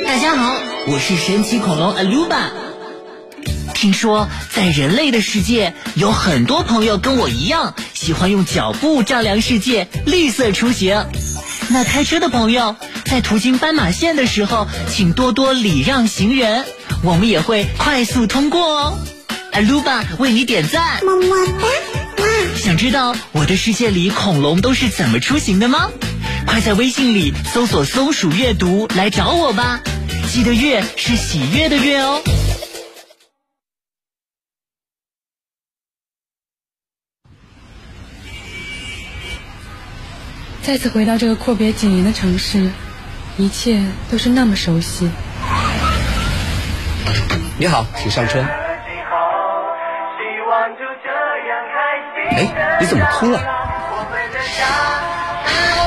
[0.06, 0.56] 大家好，
[0.88, 2.52] 我是神奇恐龙 Aluba。
[3.74, 11.08] 听说在人类的世界，有很多朋友跟我一样，喜欢用脚步丈量世界，绿色出行。
[11.70, 16.66] 那开车的朋友，在途经斑马线的时候，请多多礼让行人，
[17.04, 19.00] 我们也会快速通过哦。
[19.54, 21.68] Aluba 为你点赞，么么哒！
[22.56, 25.90] 想知道我的世界里恐龙都是怎么出行的吗？
[26.46, 29.82] 快在微信里搜索“松鼠阅读”来找我吧，
[30.26, 32.22] 记得“月”是喜悦的“月”哦。
[40.62, 42.72] 再次回到这个阔别几年的城市，
[43.38, 45.10] 一切都是那么熟悉。
[47.58, 48.44] 你好，请上车。
[52.32, 53.40] 哎，你怎么哭了？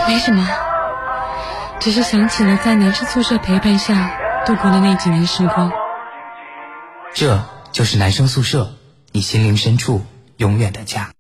[0.07, 0.48] 没什么，
[1.81, 3.94] 只是想起了在男生宿舍陪伴下
[4.49, 5.71] 度过的那几年时光。
[7.15, 8.73] 这就是男生宿舍，
[9.13, 10.07] 你心灵深处
[10.39, 11.13] 永远的家。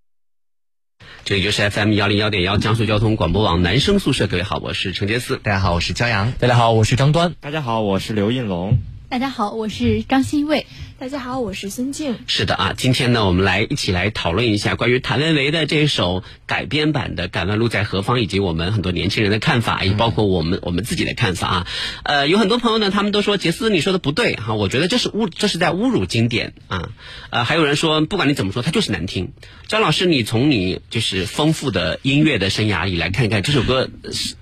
[1.24, 8.78] 这里就是 FM 幺零幺点幺江苏交通广播网男生宿舍，各位好，我是陈杰思，大家好，我是焦阳，大家好，我是张端，大家好，我是刘应龙。
[9.10, 10.66] 大家好，我是张新卫。
[10.98, 12.16] 大家好，我是孙静。
[12.26, 21.66] 是的啊，今天呢，我们来一起来讨论一下关于谭维维的这首改编版的《敢问路在何方》，以及我们很多年轻人的看法，也包括我们我们自己的看法啊。
[22.02, 26.90] 呃，有很多朋友呢，他们都说杰斯你说的不对哈，我觉得这是侮，这是在侮辱经典啊。
[27.30, 29.32] 呃，还有人说，不管你怎么说，它就是难听。
[29.68, 33.88] 张老师，你从你就是丰富的音乐的生涯里来看一看，这首歌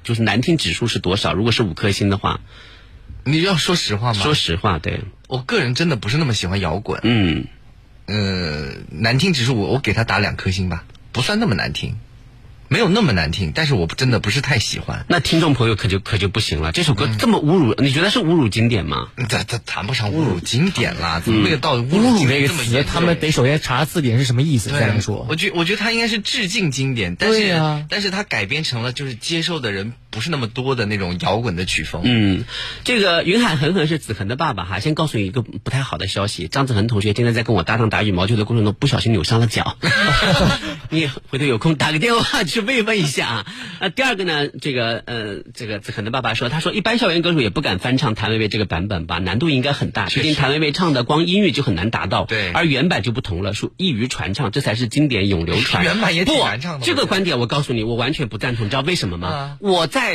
[0.02, 1.34] 就是难听指数是多少？
[1.34, 2.40] 如果是五颗星的话。
[3.26, 4.22] 你要说实话吗？
[4.22, 5.00] 说实话，对。
[5.26, 7.00] 我个人真的不是那么喜欢摇滚。
[7.02, 7.46] 嗯，
[8.06, 11.96] 呃，难听指数我我给他打两颗星吧，不算那么难听，
[12.68, 15.04] 没有那么难听，但是我真的不是太喜欢。
[15.08, 19.08] 那听众朋友可就可就不行了，这首歌这么侮辱，你觉得是侮辱经典吗？
[19.28, 25.26] 这这谈不上侮辱经典啦，怎么会到侮侮辱经这个词，他们得首先查字典是什么意思对再来说。
[25.28, 32.00] 我觉我觉得他应该是致敬经典，但是、啊但是他改编成了就是接受的人不是那么多的那种摇滚的曲风。
[32.06, 32.46] 嗯，
[32.84, 34.80] 这个云海恒恒是子恒的爸爸哈。
[34.80, 39.76] 先告诉你一个不太好的消息，张子恒同学今天在跟我搭档打羽毛球的过程中不小心扭伤了脚，
[40.88, 43.46] 你回头有空打个电话去慰问一下啊。
[43.82, 55.84] 那第二个呢，这个呃，这个子恒的爸爸说，他说一般校园歌手也不敢翻唱谭维维这个版本吧，难度应该很大，毕竟谭维维唱的光音域就很难达到，对而原版就不同了，说易于传唱，这才是经典永流传。
[55.84, 59.28] 原版也挺不难唱的这个观点我告诉你，我完全不赞同，你知道为什么吗？
[59.28, 60.05] 啊我在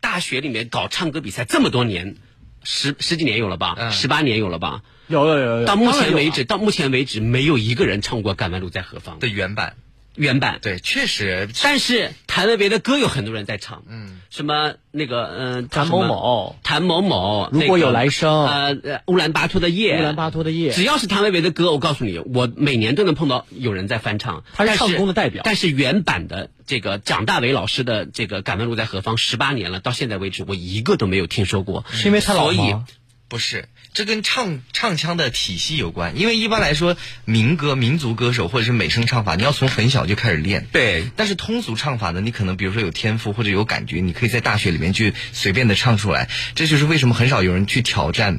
[0.00, 2.16] 大学里面搞唱歌比赛这么多年，
[2.62, 3.92] 十十几年有了吧，嗯。
[3.92, 4.82] 十八年有了吧。
[5.08, 9.76] 有有有有，到目前为止，到目前为止，没有一个人唱过《敢问路在何方》的原版，
[10.18, 10.58] 原版。
[10.60, 18.46] 对，确实，但是谭维维的歌有很多人在唱，嗯，什么那个呃，谭某某，谭某某，如果有来生。
[18.46, 20.72] 呃呃，乌兰巴托的夜，乌兰巴托的夜。
[20.72, 25.42] 只要是谭维维的歌，我告诉你，我每年都能碰到有人在翻唱，他是唱功的代表。
[25.44, 32.86] 但是原版的这个蒋大为老师的这个《敢问路在何方》十八年了，到现在为止我一个都没有听说过，是因为他老所以吗？
[33.28, 33.68] 不是，
[33.98, 36.16] 这跟唱唱腔的体系有关。
[36.20, 40.68] 因为一般来说，民歌、民族歌手或者是美声唱法，你要从很小就开始练。
[40.70, 46.30] 对，但是通俗唱法呢，你可能比如说有天赋或者有感觉，你可以在大学里面去随便的唱出来。
[46.54, 48.38] 这就是为什么很少有人去挑战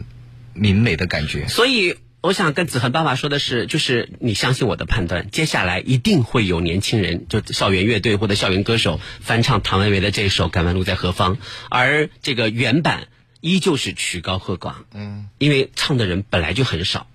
[0.53, 1.49] 民美的感觉。
[1.49, 11.35] 所以我想跟子恒爸爸说的是，就是你相信我的判断，接下来一定会有年轻人，就校园乐队或者校园歌手翻唱唐维维的这首《敢问路在何方》，
[11.69, 13.09] 而这个原版
[13.41, 14.73] 依旧是曲高和寡。
[14.93, 17.07] 嗯，因为唱的人本来就很少。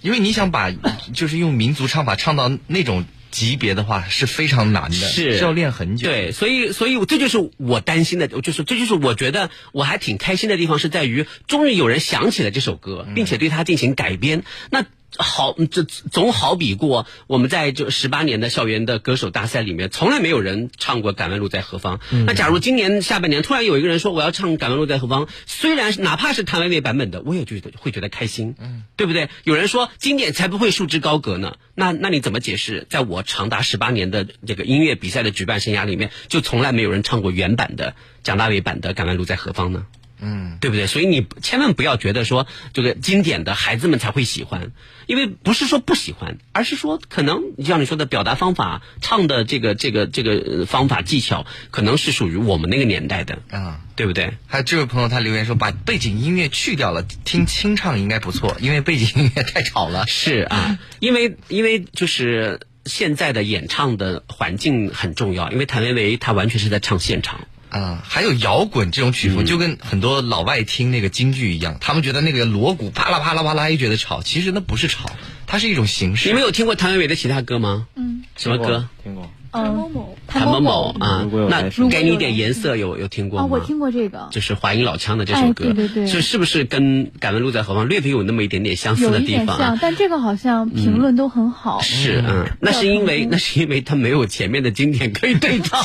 [0.00, 0.72] 因为你想把
[1.14, 6.08] 就是用民族唱法唱到那种级别的话，是非常难的，是要练很久。
[6.08, 14.42] 对，所以所以这就是我担心的，就是这就是我觉得我还挺开心的地方，是在于终于有人想起了这首歌，并且对它进行改编。
[14.70, 14.84] 那
[15.18, 29.28] 好，这总好比过我们在这十八年的校园的歌手大赛里面，从来没有人唱过《敢问路在何方》那假如今年下半年突然有一个人说我要唱《敢问路在何方》，虽然哪怕是谭维维版本的，我也觉得会觉得开心，嗯，对不对？
[29.44, 32.86] 有人说经典才不会束之高阁呢，那那你怎么解释？
[32.88, 39.86] 在我长达十八年的这个音乐比赛的举办生涯里面，就从来没有人唱过原版的蒋大为版的《敢问路在何方》呢？
[40.22, 40.86] 嗯，对不对？
[40.86, 44.70] 所以你千万不要觉得说这个经典的孩子们才会喜欢，
[45.06, 53.80] 因为不是说不喜欢，而是说可能像你说的表达方法、唱的这个这个这个呃方法技巧，可能是属于我们那个年代的，啊。
[53.94, 54.32] 对不对？
[54.46, 60.06] 还有这位朋友他留言说，把背景音乐去掉了，听清唱应该不错，因为背景音乐太吵了。
[60.06, 67.46] 是啊， 因为因为就是现在的演唱的环境很重要，因为谭维维她完全是在唱现场。
[67.72, 75.10] 啊，还有摇滚这种曲风，就跟很多老外听那个京剧一样，他们觉得那个锣鼓啪啦啪啦啪啦，也觉得吵，其实那不是吵，
[75.46, 76.28] 它是一种形式。
[76.28, 77.86] 你们有听过谭维维的其他歌吗？
[77.96, 78.88] 嗯，什么歌？
[79.02, 79.30] 听过。
[79.52, 83.48] 谭某某，谭某某啊那给你一点颜色，有有听过啊，吗？
[83.50, 89.78] 我听过这个，就是华阴老腔的这首歌，哎对对对是是不是跟《敢问路在何方》略微有那么一点点相似的地方一点像，啊？
[89.80, 91.82] 但这个好像评论都很好。
[91.82, 95.78] 是，嗯，那是因为那是因为他没有前面的经典可以对照，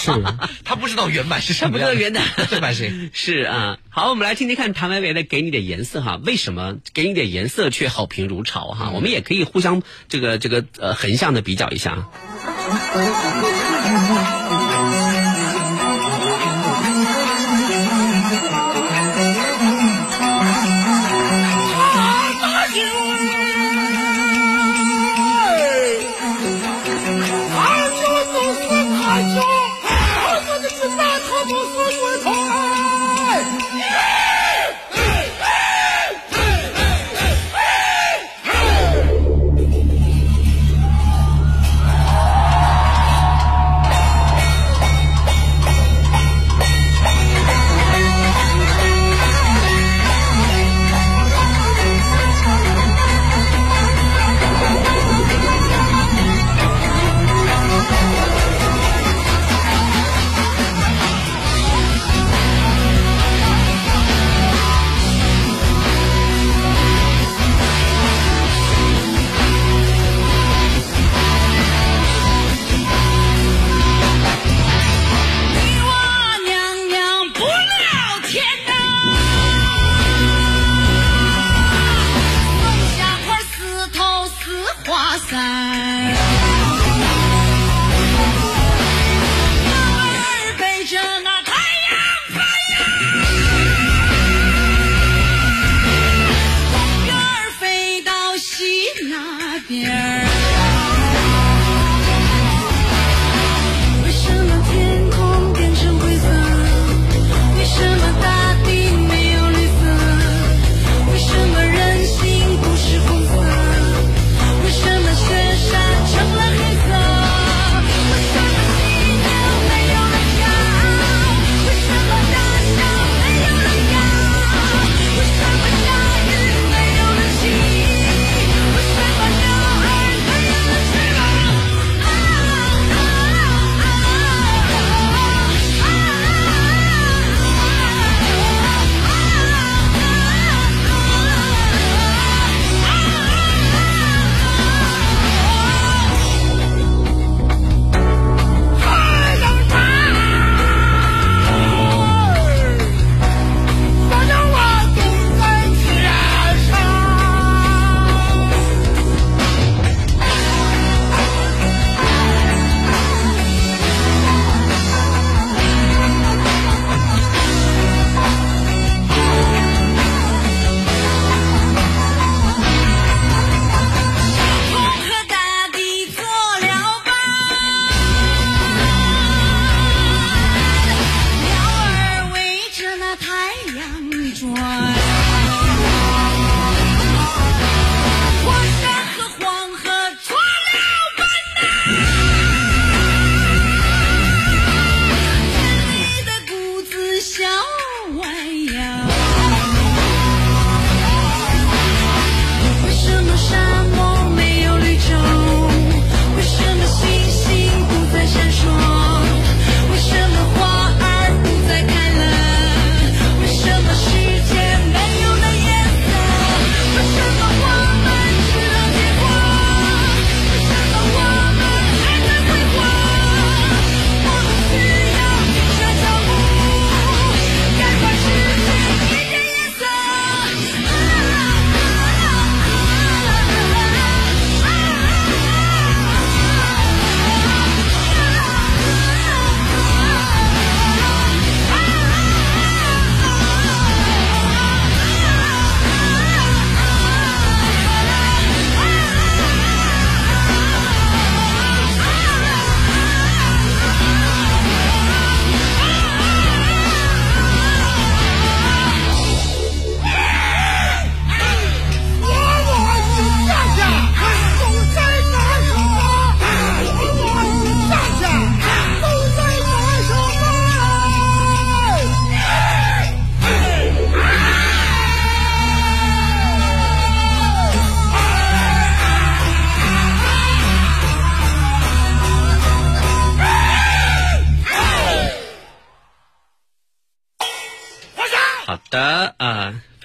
[0.63, 1.95] 他不知道原版是什么样的。
[1.95, 3.09] 知道原版原版谁？
[3.11, 8.91] 是啊，好，我们来听听看谭维维的《给你点颜色》哈，为什么给你点颜色却好评如潮哈？
[8.93, 12.07] 我们也可以互相这个这个呃横向的比较一下。
[12.47, 14.36] Thank you.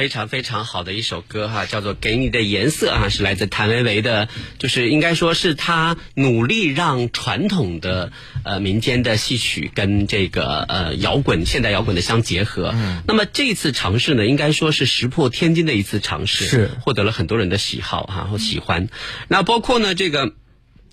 [0.03, 4.29] 非常非常好的一首歌哈，叫做《给你的颜色》啊，是来自谭维维的，
[4.59, 8.11] 就是应该说是他努力让传统的
[8.45, 12.73] 呃民间的戏曲跟这个呃摇滚现代摇滚的相结合。
[12.75, 18.89] 嗯，那么这次尝试呢，应该说是石破天惊的一次尝试，是获得了很多人的喜好哈和喜欢。
[19.29, 20.33] 那包括呢这个。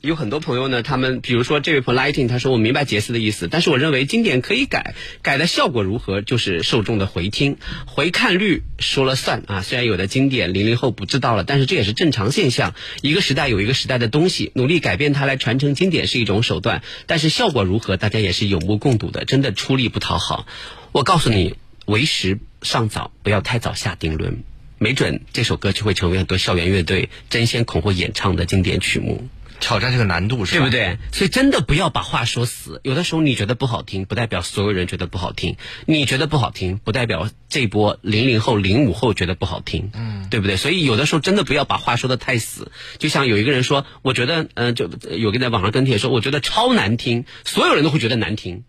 [0.02, 9.62] 有很多朋友呢，他们比如说这位朋友 lighting，他说我明白杰斯的意思，但是我认为经典可以改，改的效果如何就是受众的回听、回看率说了算啊。
[9.62, 12.76] 虽然有的经典零零后不知道了，但是这也是正常现象。
[13.02, 19.26] 一个时代有一个时代的东西，努力改变它来传承经典是一种手段，但是效果如何，大家也是有目共睹的。
[19.26, 20.47] 真的出力不讨好，
[20.93, 24.43] 我告诉你，为时尚早，不要太早下定论，
[24.78, 29.28] 没准这首歌就会成为很多校园乐队争先恐后演唱的经典曲目。
[29.60, 30.70] 挑战这个难度是吧？
[30.70, 30.97] 对不对？
[31.12, 32.82] 所以真的不要把话说死。
[32.84, 35.55] 有的时候你觉得不好听，不代表所有人觉得不好听；
[35.86, 39.91] 你觉得不好听，不代表这波零零后、零五后觉得不好听。
[39.93, 40.57] 嗯，对不对？
[40.57, 42.72] 所以有的时候真的不要把话说的太死。
[42.97, 48.64] 就像有一个人说，我觉得，嗯，就有个在网上跟帖说，我觉得超难听，所有人都会觉得难听。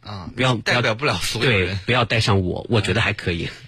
[0.00, 3.48] 啊，不要代表不了所有人，不要带上我，我觉得还可以。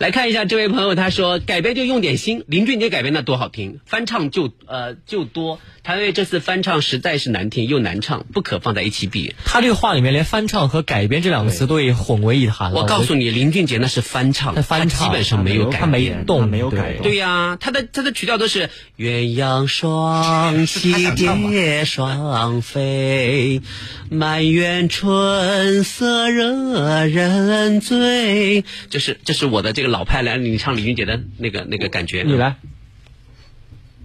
[0.00, 5.60] 来看一下这位朋友，他说改编就用点心，林俊杰改编的多好听，翻唱就呃就多。
[5.82, 9.34] 谭维维这次翻唱实在是难听又难唱，不可放在一起比。
[9.44, 12.80] 他这个话里面连翻唱和改编这两个词都已混为一谈了。
[12.80, 16.98] 我告诉你，林俊杰那是翻唱，他翻唱基本上没有改编，他没动，没有改。
[17.02, 18.68] 对呀，他的他的曲调都是
[18.98, 23.62] 鸳鸯双栖蝶双飞，
[24.10, 28.64] 满园春色惹人醉。
[28.90, 32.22] 这是这是我的这个老派来，你唱林俊杰的那个那个感觉。
[32.22, 32.56] 你来。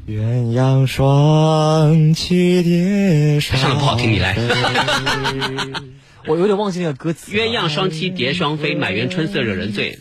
[0.07, 4.37] 鸳鸯双栖蝶双唱的不好听，你来。
[6.27, 7.31] 我有点忘记那个歌词。
[7.31, 9.97] 鸳鸯双栖蝶双飞，满园春色惹人醉。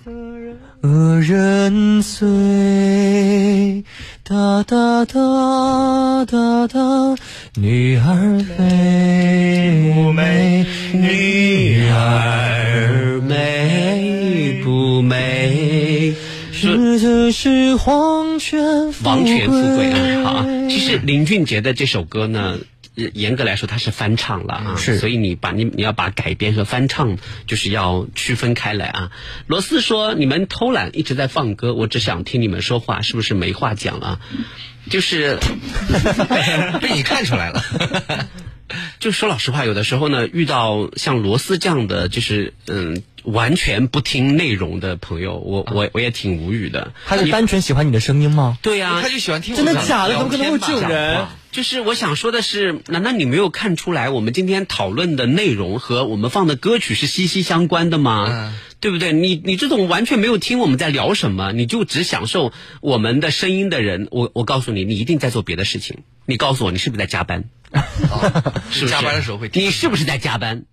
[0.83, 3.85] 惹人醉，
[4.25, 7.17] 哒哒哒哒哒，
[7.57, 10.67] 女儿美不美？
[10.93, 16.15] 女儿美不美？
[16.73, 20.23] 是这是黄泉王权富贵啊！
[20.25, 22.59] 好，其实林俊杰的这首歌呢，
[22.95, 29.13] 严格来说他是翻唱了啊，是，所以你把你你要把改编和翻唱就是要区分开来啊。
[29.47, 34.21] 罗斯说：“你们偷懒一直在放歌，我只想听你们说话，是不是没话讲了？”
[34.91, 35.39] 就是
[36.81, 37.63] 被你看出来了。
[39.01, 43.03] 就说老实话，有的时候呢，遇到像罗斯这样的，就是嗯。
[43.25, 46.93] 完全不听内容的朋友，我我我也挺无语的。
[47.07, 48.59] 他是单纯喜欢你的声音吗？
[48.61, 49.57] 对呀，他就喜欢听。
[49.57, 50.13] 真的假的？
[50.13, 51.25] 怎么可能会这种人？
[51.51, 58.53] 就是我想说的是，难道你没有看出来，我们今天讨论的内容和我们放的歌曲是息息相关的吗？
[58.85, 59.15] 对不对？
[59.15, 66.01] 你你这种完全没有听我们在聊什么，你就只享受我们的声音的人，我我告诉你，你一定在做别的事情。
[66.27, 67.45] 你告诉我，你是不是在加班？
[68.71, 69.49] 是不是加班的时候会？
[69.55, 70.67] 你是不是在加班？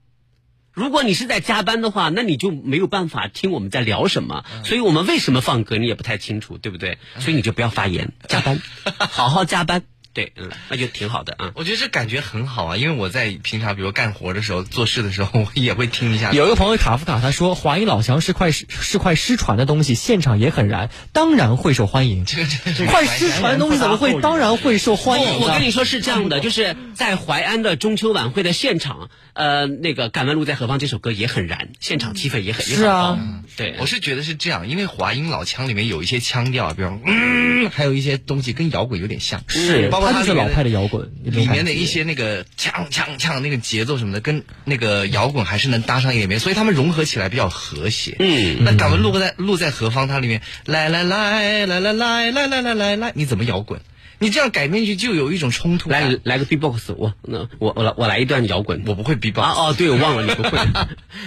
[0.73, 4.43] 如果你是在加班的话，那你就没有办法听我们在聊什么。
[4.65, 6.97] 所以我们为什么放歌，你也不太清楚，对不对？
[7.19, 8.61] 所以你就不要发言，加班，
[8.99, 9.83] 好好加班。
[10.13, 11.51] 对，嗯，那就挺好的啊。
[11.55, 16.31] 我觉得这感觉很好啊，因为我在平常比如干活的时候、做事的时候， 我也会听一下。
[16.33, 22.25] 有一个朋友卡夫卡他说，华阴老腔是块是块失传的东西，现场也很燃，当然会受欢迎。
[22.25, 25.39] 这这这快失传的东西怎么会当然会受欢迎？
[25.39, 33.17] 我跟你说是这样的，就是在淮安的中秋晚会的现场，呃，那个《敢问路在何方》这首歌也很燃，现场气氛也很是啊。
[33.55, 40.81] 对，我是觉得是这样，因为华阴老腔里面有一些腔调，比如嗯，还有一些东西跟摇滚有点像，是，包括它是老派的摇。
[40.91, 48.17] 滚里面的一些那个锵锵锵那个节奏什么的，跟那个摇滚还是能搭上一点边，所以他们融合起来比较和谐。
[48.19, 50.09] 嗯，那敢问路在路在何方？
[50.09, 53.79] 它里面来来来来来来来来来来来，你怎么摇滚？
[54.19, 55.89] 你这样改编去就有一种冲突。
[55.89, 60.59] 来来个 B-box，我那我我来我来一段摇滚，我不会 B-box 啊哦，对我忘了你不会，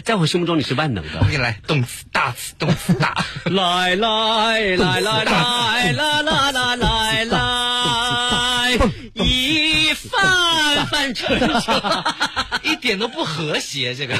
[0.04, 1.20] 在我心目中你是万能的。
[1.20, 7.63] 我给你来动词大词动词大，来来来来来来来来来来，
[9.14, 12.04] 一帆帆成就，
[12.62, 14.18] 一点都不和谐，这个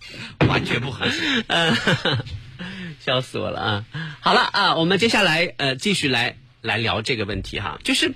[0.48, 1.76] 完全不和谐，嗯，
[3.04, 3.84] 笑死我了啊！
[4.20, 6.36] 好了啊，我们接下来呃继续来。
[6.62, 8.12] 来聊这个问题哈，就是，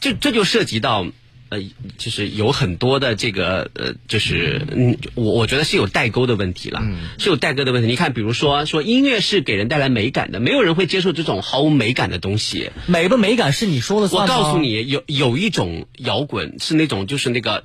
[0.00, 1.06] 这这就涉及到，
[1.48, 1.60] 呃，
[1.98, 6.82] 就是有很多的这个呃，就是嗯，我我觉得是有代沟的问题了，
[7.18, 7.88] 是有代沟的问题。
[7.88, 12.70] 你看，比如说说音乐是给人带来美感的，没有人会接受这种毫无美感的东西。
[12.86, 17.64] 美不美感是你说的算我告诉你，有有一种摇滚是那种就是那个。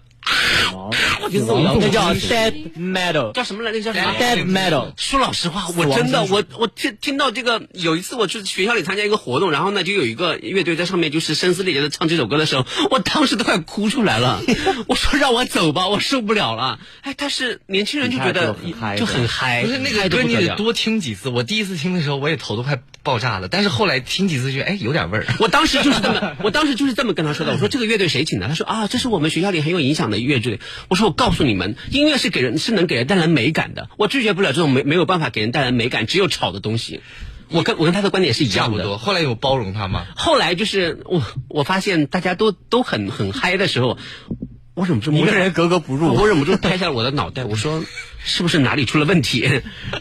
[1.22, 3.72] 我听这叫 dead metal，叫什么来？
[3.72, 4.92] 着叫什么 dead metal。
[4.98, 14.42] 说老实话，我真的我我听听到这个，有一次我去学校里参加一个活动，然后呢就有一个乐队在上面就是声嘶力竭的唱这首歌的时候，我当时都快哭出来了。
[14.88, 16.80] 我说让我走吧，我受不了了。
[17.02, 18.56] 哎，但是年轻人就觉得
[18.98, 21.30] 就很嗨，不是那嗨个歌，你得多听几次。
[21.30, 25.26] 我第一次听的时候，我也头都快爆炸了，但是后来听几次，觉得哎有点味儿。
[25.40, 27.54] 我当时就是这么，我当时就是这么跟他说的。
[27.54, 28.48] 我说这个乐队谁请的？
[28.48, 30.60] 他说啊，这是我们学校里很有影响的乐队。
[30.90, 37.02] 我说我告诉你们，音乐是给人是能给人带来美感的，我拒绝不了这种没没有办法给人带来美感，只有吵的东西。
[37.50, 38.78] 我跟我跟他的观点是一样的。
[38.78, 38.98] 差不多。
[38.98, 40.06] 后来有包容他吗？
[40.16, 43.98] 后来就是我我发现大家都都很很嗨的时候，
[44.74, 47.84] 我忍不住一个人格格不入我忍不住拍下了我的脑袋，我说
[48.24, 49.50] 是不是哪里出了问题？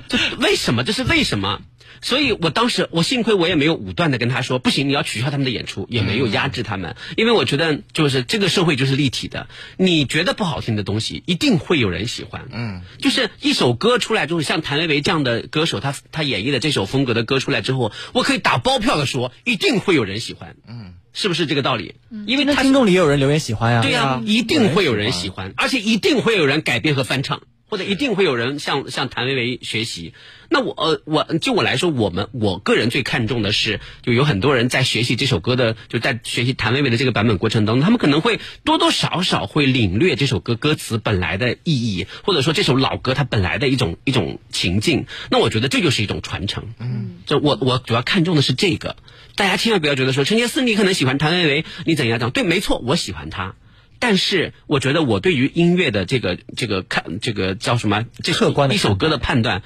[0.08, 0.84] 这 为什么？
[0.84, 1.60] 这是为什么？
[2.02, 12.48] 所以我当时我幸亏我也没有武断的跟他说不行，你要取消他们的演出，也没有压制他们，因为我觉得就是这个社会就是立体的，你觉得不好听的东西，一定会有人喜欢。
[12.52, 20.56] 嗯，就是一首歌出来之后，像谭维维这样的歌手，他他演绎的这首风格的歌出来之后，我可以打包票的说，一定会有人喜欢。
[20.66, 21.94] 嗯，是不是这个道理？
[22.26, 23.82] 因为听众里也有人留言喜欢呀。
[23.82, 30.12] 对呀、一定会有人喜欢，而且一定会有人改编和翻唱，或者一定会有人向向谭维维学习。
[30.52, 45.06] 那我呃，我就我来说，我们我个人最看重的是，就有很多人在学习这首歌的，就在学习谭维维的这个版本过程当中，他们可能会多多少少会领略这首歌歌词本来的意义，或者说这首老歌它本来的一种一种情境。
[45.30, 46.64] 那我觉得这就是一种传承。
[46.80, 48.96] 嗯，就我我主要看重的是这个，
[49.36, 52.32] 大家千万不要觉得说陈杰斯你可能喜欢谭维维，你怎样讲？
[52.32, 53.54] 对，没错，我喜欢他。
[54.00, 59.62] 但是我觉得我对于音乐的这个这个看这个叫什么这客观一首歌的判断，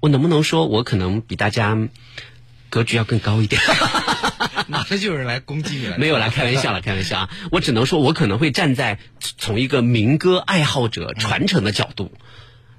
[0.00, 1.88] 我能不能说我可能比大家
[2.68, 3.62] 格局要更高一点？
[4.68, 5.96] 马上就有人来攻击你了。
[5.96, 7.30] 没有啦，开玩笑了，开玩笑啊！
[7.52, 8.98] 我只能说，我可能会站在
[9.38, 12.12] 从一个民歌爱好者传承的角度。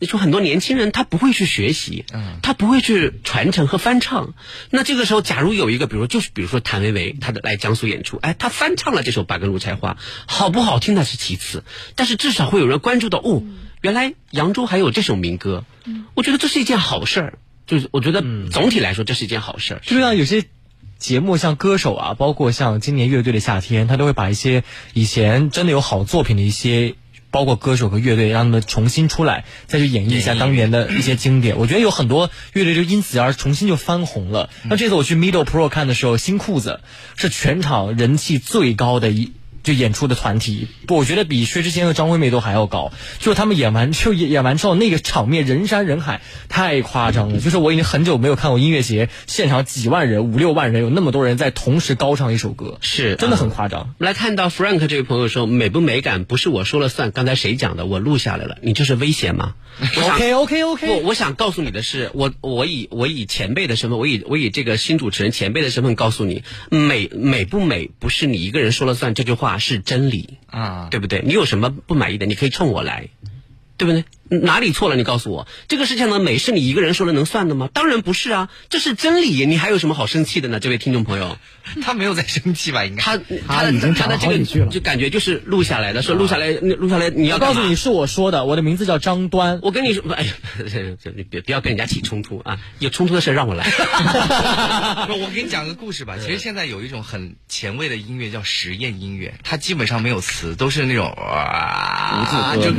[0.00, 2.06] 你说很多年轻人他不会去学习，
[2.40, 4.32] 他不会去传承和翻唱。
[4.70, 9.92] 那这个时候，假如有一个，比如说就是比如说谭维维，他的来江苏演出，哎，他翻唱了这首《八根芦柴花》，
[10.26, 11.64] 好不好听那是其次，
[11.96, 13.42] 但是至少会有人关注到，哦，
[13.82, 15.66] 原来扬州还有这首民歌。
[16.14, 19.80] 我觉得这是一件好事儿，就是我觉得总体来说这是一件好事儿。
[19.84, 20.44] 就像有些
[20.98, 26.94] 节目，像歌手啊，包括像今年乐队的夏天，他都会把一些以前真的有好作品的一些。
[27.30, 31.58] 包括歌手和乐队，让他们重新出来，再去演绎一下当年的一些经典。
[31.58, 34.50] 我觉得有很多乐队就因此而重新就翻红了。
[34.64, 36.80] 那这次我去 Middle Pro 看的时候，新裤子
[37.16, 39.32] 是全场人气最高的一。
[39.62, 42.92] 就演出的团体，不，我觉得比薛之谦和张惠妹都还要高。
[43.18, 47.40] 就是他们演完就演演完之后，那个场面人山人海，太夸张了。
[47.40, 53.94] 就是我已经很久没有看过音乐节现场几万人、五六万人，有那么多人在同时高唱一首歌，是真的很夸张。
[53.98, 57.10] 来看到 Frank 这位朋友说，美不美感不是我说了算。
[57.10, 57.86] 刚才谁讲的？
[57.86, 58.56] 我录下来了。
[58.62, 59.54] 你这是威胁吗
[59.96, 60.88] OK OK OK。
[60.88, 69.14] 我，我想告诉你的是，我我以我以前辈的身份，我以我以这个新主持人前辈的身份告诉你，美美不美不是你一个人说了算。
[69.14, 71.22] 这句话是真理啊，对不对？
[71.24, 73.08] 你有什么不满意的，你可以冲我来，
[73.76, 74.04] 对不对？
[74.30, 74.96] 哪里错了？
[74.96, 77.68] 你告诉我，这个世界上的美是你一个人说了能算的吗？
[77.72, 79.44] 当然不是啊，这是真理。
[79.46, 80.60] 你还有什么好生气的呢？
[80.60, 81.36] 这位听众朋友，
[81.82, 82.84] 他没有在生气吧？
[82.84, 83.18] 应该他
[83.48, 89.60] 他的他的这个就感觉就是录下来的，说录下来录下来，你要告诉你是我说的，我的名字叫张端。
[89.62, 90.32] 我跟你说，哎呀，
[91.16, 92.58] 你 别不要跟人家起冲突啊！
[92.78, 93.64] 有冲突的事让我来。
[95.10, 96.16] 我给你讲个故事吧。
[96.18, 102.72] 其实现在有一种很前卫的音乐叫实验音乐，它基本上没有词，都是那种啊，就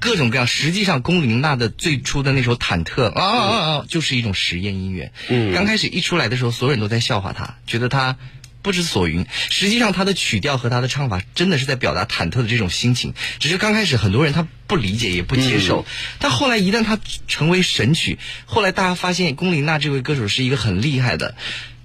[0.00, 0.46] 各种各样。
[0.46, 5.12] 实际上，龚琳娜的最初的那首《忐忑》啊啊啊，就是一种实验音乐。
[5.28, 8.16] 嗯，刚开始一出来的时候，所有人都在笑话她，觉得她
[8.62, 9.26] 不知所云。
[9.50, 13.14] 实际上，她的曲调和她的唱法真的是在表达忐忑的这种心情。
[13.38, 15.84] 只是刚开始很多人他不理解也不接受，
[16.18, 21.34] 但后来一旦他成为神曲，后来大家发现龚琳娜这位歌手是一个很厉害的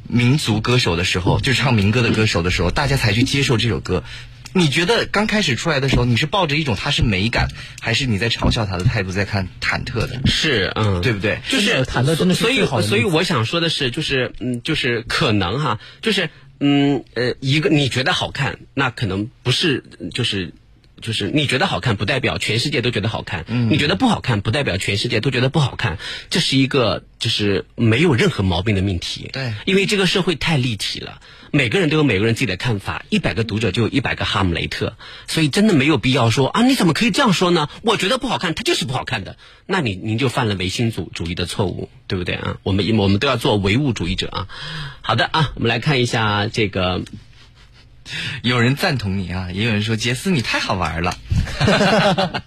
[0.07, 4.03] 民族歌手的时候，就是唱民歌的歌手的时候，大家才去接受这首歌。
[4.57, 7.47] 你觉得刚开始出来的时候，你是抱着一种它是美感，
[7.79, 10.19] 还是你在嘲笑他的态度在看忐忑的？
[10.25, 11.39] 是，嗯，对不对？
[11.49, 16.29] 就是忐忑真的是所以好所以我想说的是，就是嗯，就是可能哈，就是
[16.59, 19.83] 嗯呃，一个你觉得好看，那可能不是
[20.13, 20.53] 就是
[21.01, 25.97] 就是你觉得好看，不代表全世界都觉得好看；嗯你觉得不好看，不代表全世界都觉得不好看。
[26.29, 29.29] 这是一个就是没有任何毛病的命题。
[29.31, 31.21] 对，因为这个社会太立体了，
[31.51, 37.69] 每个人都有每个人自己的看法，一百个读者就有一百个哈姆雷特，所以真的没有必要说啊，你怎么可以这样说呢？
[37.83, 42.57] 我觉得不好看，它就是不好看的，那你您就犯了唯心主主义的错误，对不对啊？
[42.63, 44.47] 我们我们都要做唯物主义者啊。
[45.01, 47.03] 好的啊，我们来看一下这个。
[48.43, 51.17] 有人赞同你啊，也有人说杰斯你太好玩了。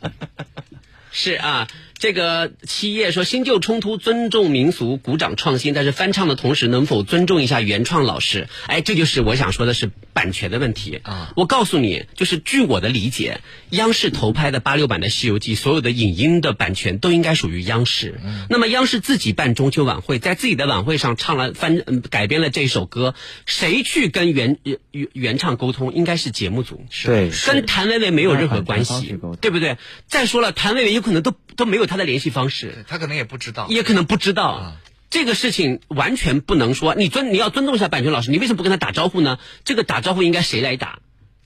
[1.13, 1.67] 是啊，
[2.01, 8.49] 这个七叶说新旧冲突，尊重民俗，鼓掌创新，但是翻唱的同时能否尊重一下原创老师？
[8.67, 11.33] 哎，这就是我想说的是版权的问题啊。
[11.37, 18.19] 我告诉你，就是据我的理解，央视投拍的八六版的《西游记》，所有的影音的版权都应该属于央视。
[18.49, 24.79] 那么央视自己办中秋晚会，在自己的晚会上唱了翻嗯改编了这首歌，谁去跟原原
[25.13, 25.93] 原唱沟通？
[25.93, 29.77] 应该是节目组，对，跟谭维维没有任何关系，对不对？
[30.07, 34.77] 再说了，谭维维有可能都都没有他的联系方式，他可能也不知道，也可能不知道。
[35.11, 39.41] 这个事情完全不能说，你尊你要尊重一下版权老师，你为什么不跟他打招呼呢？
[39.65, 41.01] 这个打招呼应该谁来打？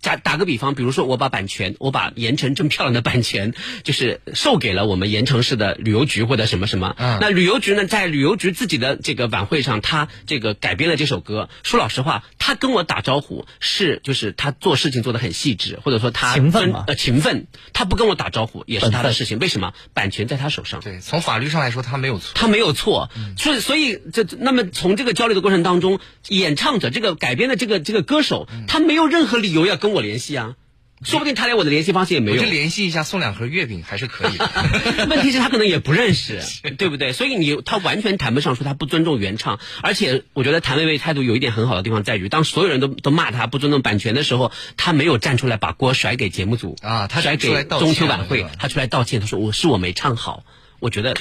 [0.05, 6.94] 打打个比方，比如说我把版权，我把盐城这么漂亮的版权，就是授给了我们盐城市的旅游局或者什么什么。
[6.98, 11.48] 嗯那旅游局呢，在旅游局自己的这个晚会上，他这个改编了这首歌。
[11.62, 19.38] 说老实话，他跟我打招呼是就是他做事情做的很细致，或者说他勤奋呃勤奋，他不跟我打招呼也是他的事情。
[19.38, 19.72] 为什么？
[19.94, 20.80] 版权在他手上。
[20.80, 22.32] 对，从法律上来说他没有错。
[22.34, 30.55] 他没有错，所以所以这那么从这个交流的过程当中，演唱者这个改编的这个这个歌手，他没有任何理由要跟我联系啊，
[31.03, 32.51] 说不定他连我的联系方式也没有我就。
[32.51, 34.51] 联系一下，送两盒月饼还是可以的。
[35.11, 36.40] 问题是，他可能也不认识，
[36.78, 37.12] 对不对？
[37.12, 50.45] 所以你他完全谈不上说他不尊重原唱，而且我觉得谭维维态度有一点很好的地方在于，当所有人都都骂他不尊重版权的时候，他没有站出来把锅甩给节目组啊他甩给中秋晚会他出来道歉，他说我是我没唱好。
[50.80, 51.16] 我觉得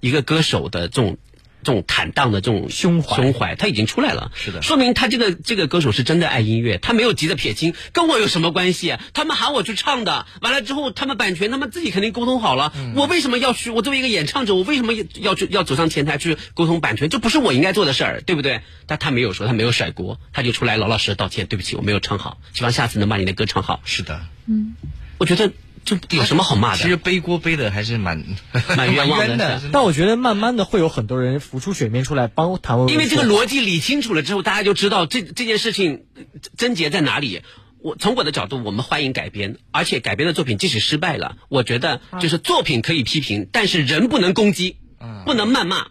[0.00, 1.18] 一个歌手的这种。
[1.62, 8.96] 这种坦荡的这种胸怀，胸怀他已经出来了，是的说明他这个这个歌手是真的爱音乐，他没有急着撇清，跟我有什么关系？
[9.12, 13.70] 他们喊我去唱的，完了之后他们版权他们自己肯定沟通好了，我为什么要去？
[13.70, 17.08] 我作为一个演唱者，我为什么要去要走上前台去沟通版权？
[17.08, 18.60] 这不是我应该做的事儿，对不对？
[18.86, 23.80] 但他没有说，他没有甩锅，他就出来老老实实道歉，对不起，我没有唱好，希望下次能把你的歌唱好。
[23.84, 24.74] 是的，嗯，
[25.18, 25.52] 我觉得
[25.84, 26.78] 这有什么好骂的？
[26.78, 28.24] 其实背锅背的还是蛮
[28.76, 29.62] 蛮冤枉的的。
[29.72, 36.22] 但我觉得慢慢的会有很多人浮出水面出来帮谭维维，因为这个逻辑理清楚了之后，大家就知道这这件事情呃
[36.56, 37.42] 症结在哪里。
[37.82, 44.76] 我从我的角度，我们欢迎改编，而且改编的作品即使失败了，我觉得就是作品可以批评，但是人不能攻击，
[45.24, 45.86] 不能谩骂，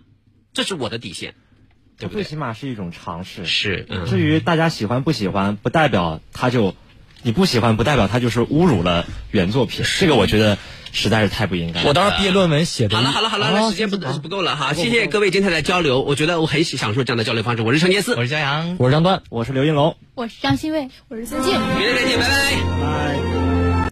[0.53, 1.33] 这是我的底线。
[1.97, 2.23] 对不对？
[2.23, 3.45] 最起码是一种尝试。
[3.45, 6.73] 是，嗯、至于大家喜欢不喜欢，不代表他就
[7.21, 9.85] 你不喜欢，不代表他就是侮辱了原作品。
[9.99, 10.57] 这个我觉得
[10.91, 11.87] 实在是太不应该了。
[11.87, 12.95] 我当时毕业论文写的。
[12.97, 17.63] 好了好了好了，啊时间不不够了哈，谢谢各位精彩的交流，我觉得我很享受这样的交流方式。
[17.63, 21.51] 我是陈杰思，我是江阳，我是张端，我是刘云龙，我是张新卫，我是孙静。
[21.51, 22.29] 明天再见，拜拜。
[22.81, 23.38] 拜。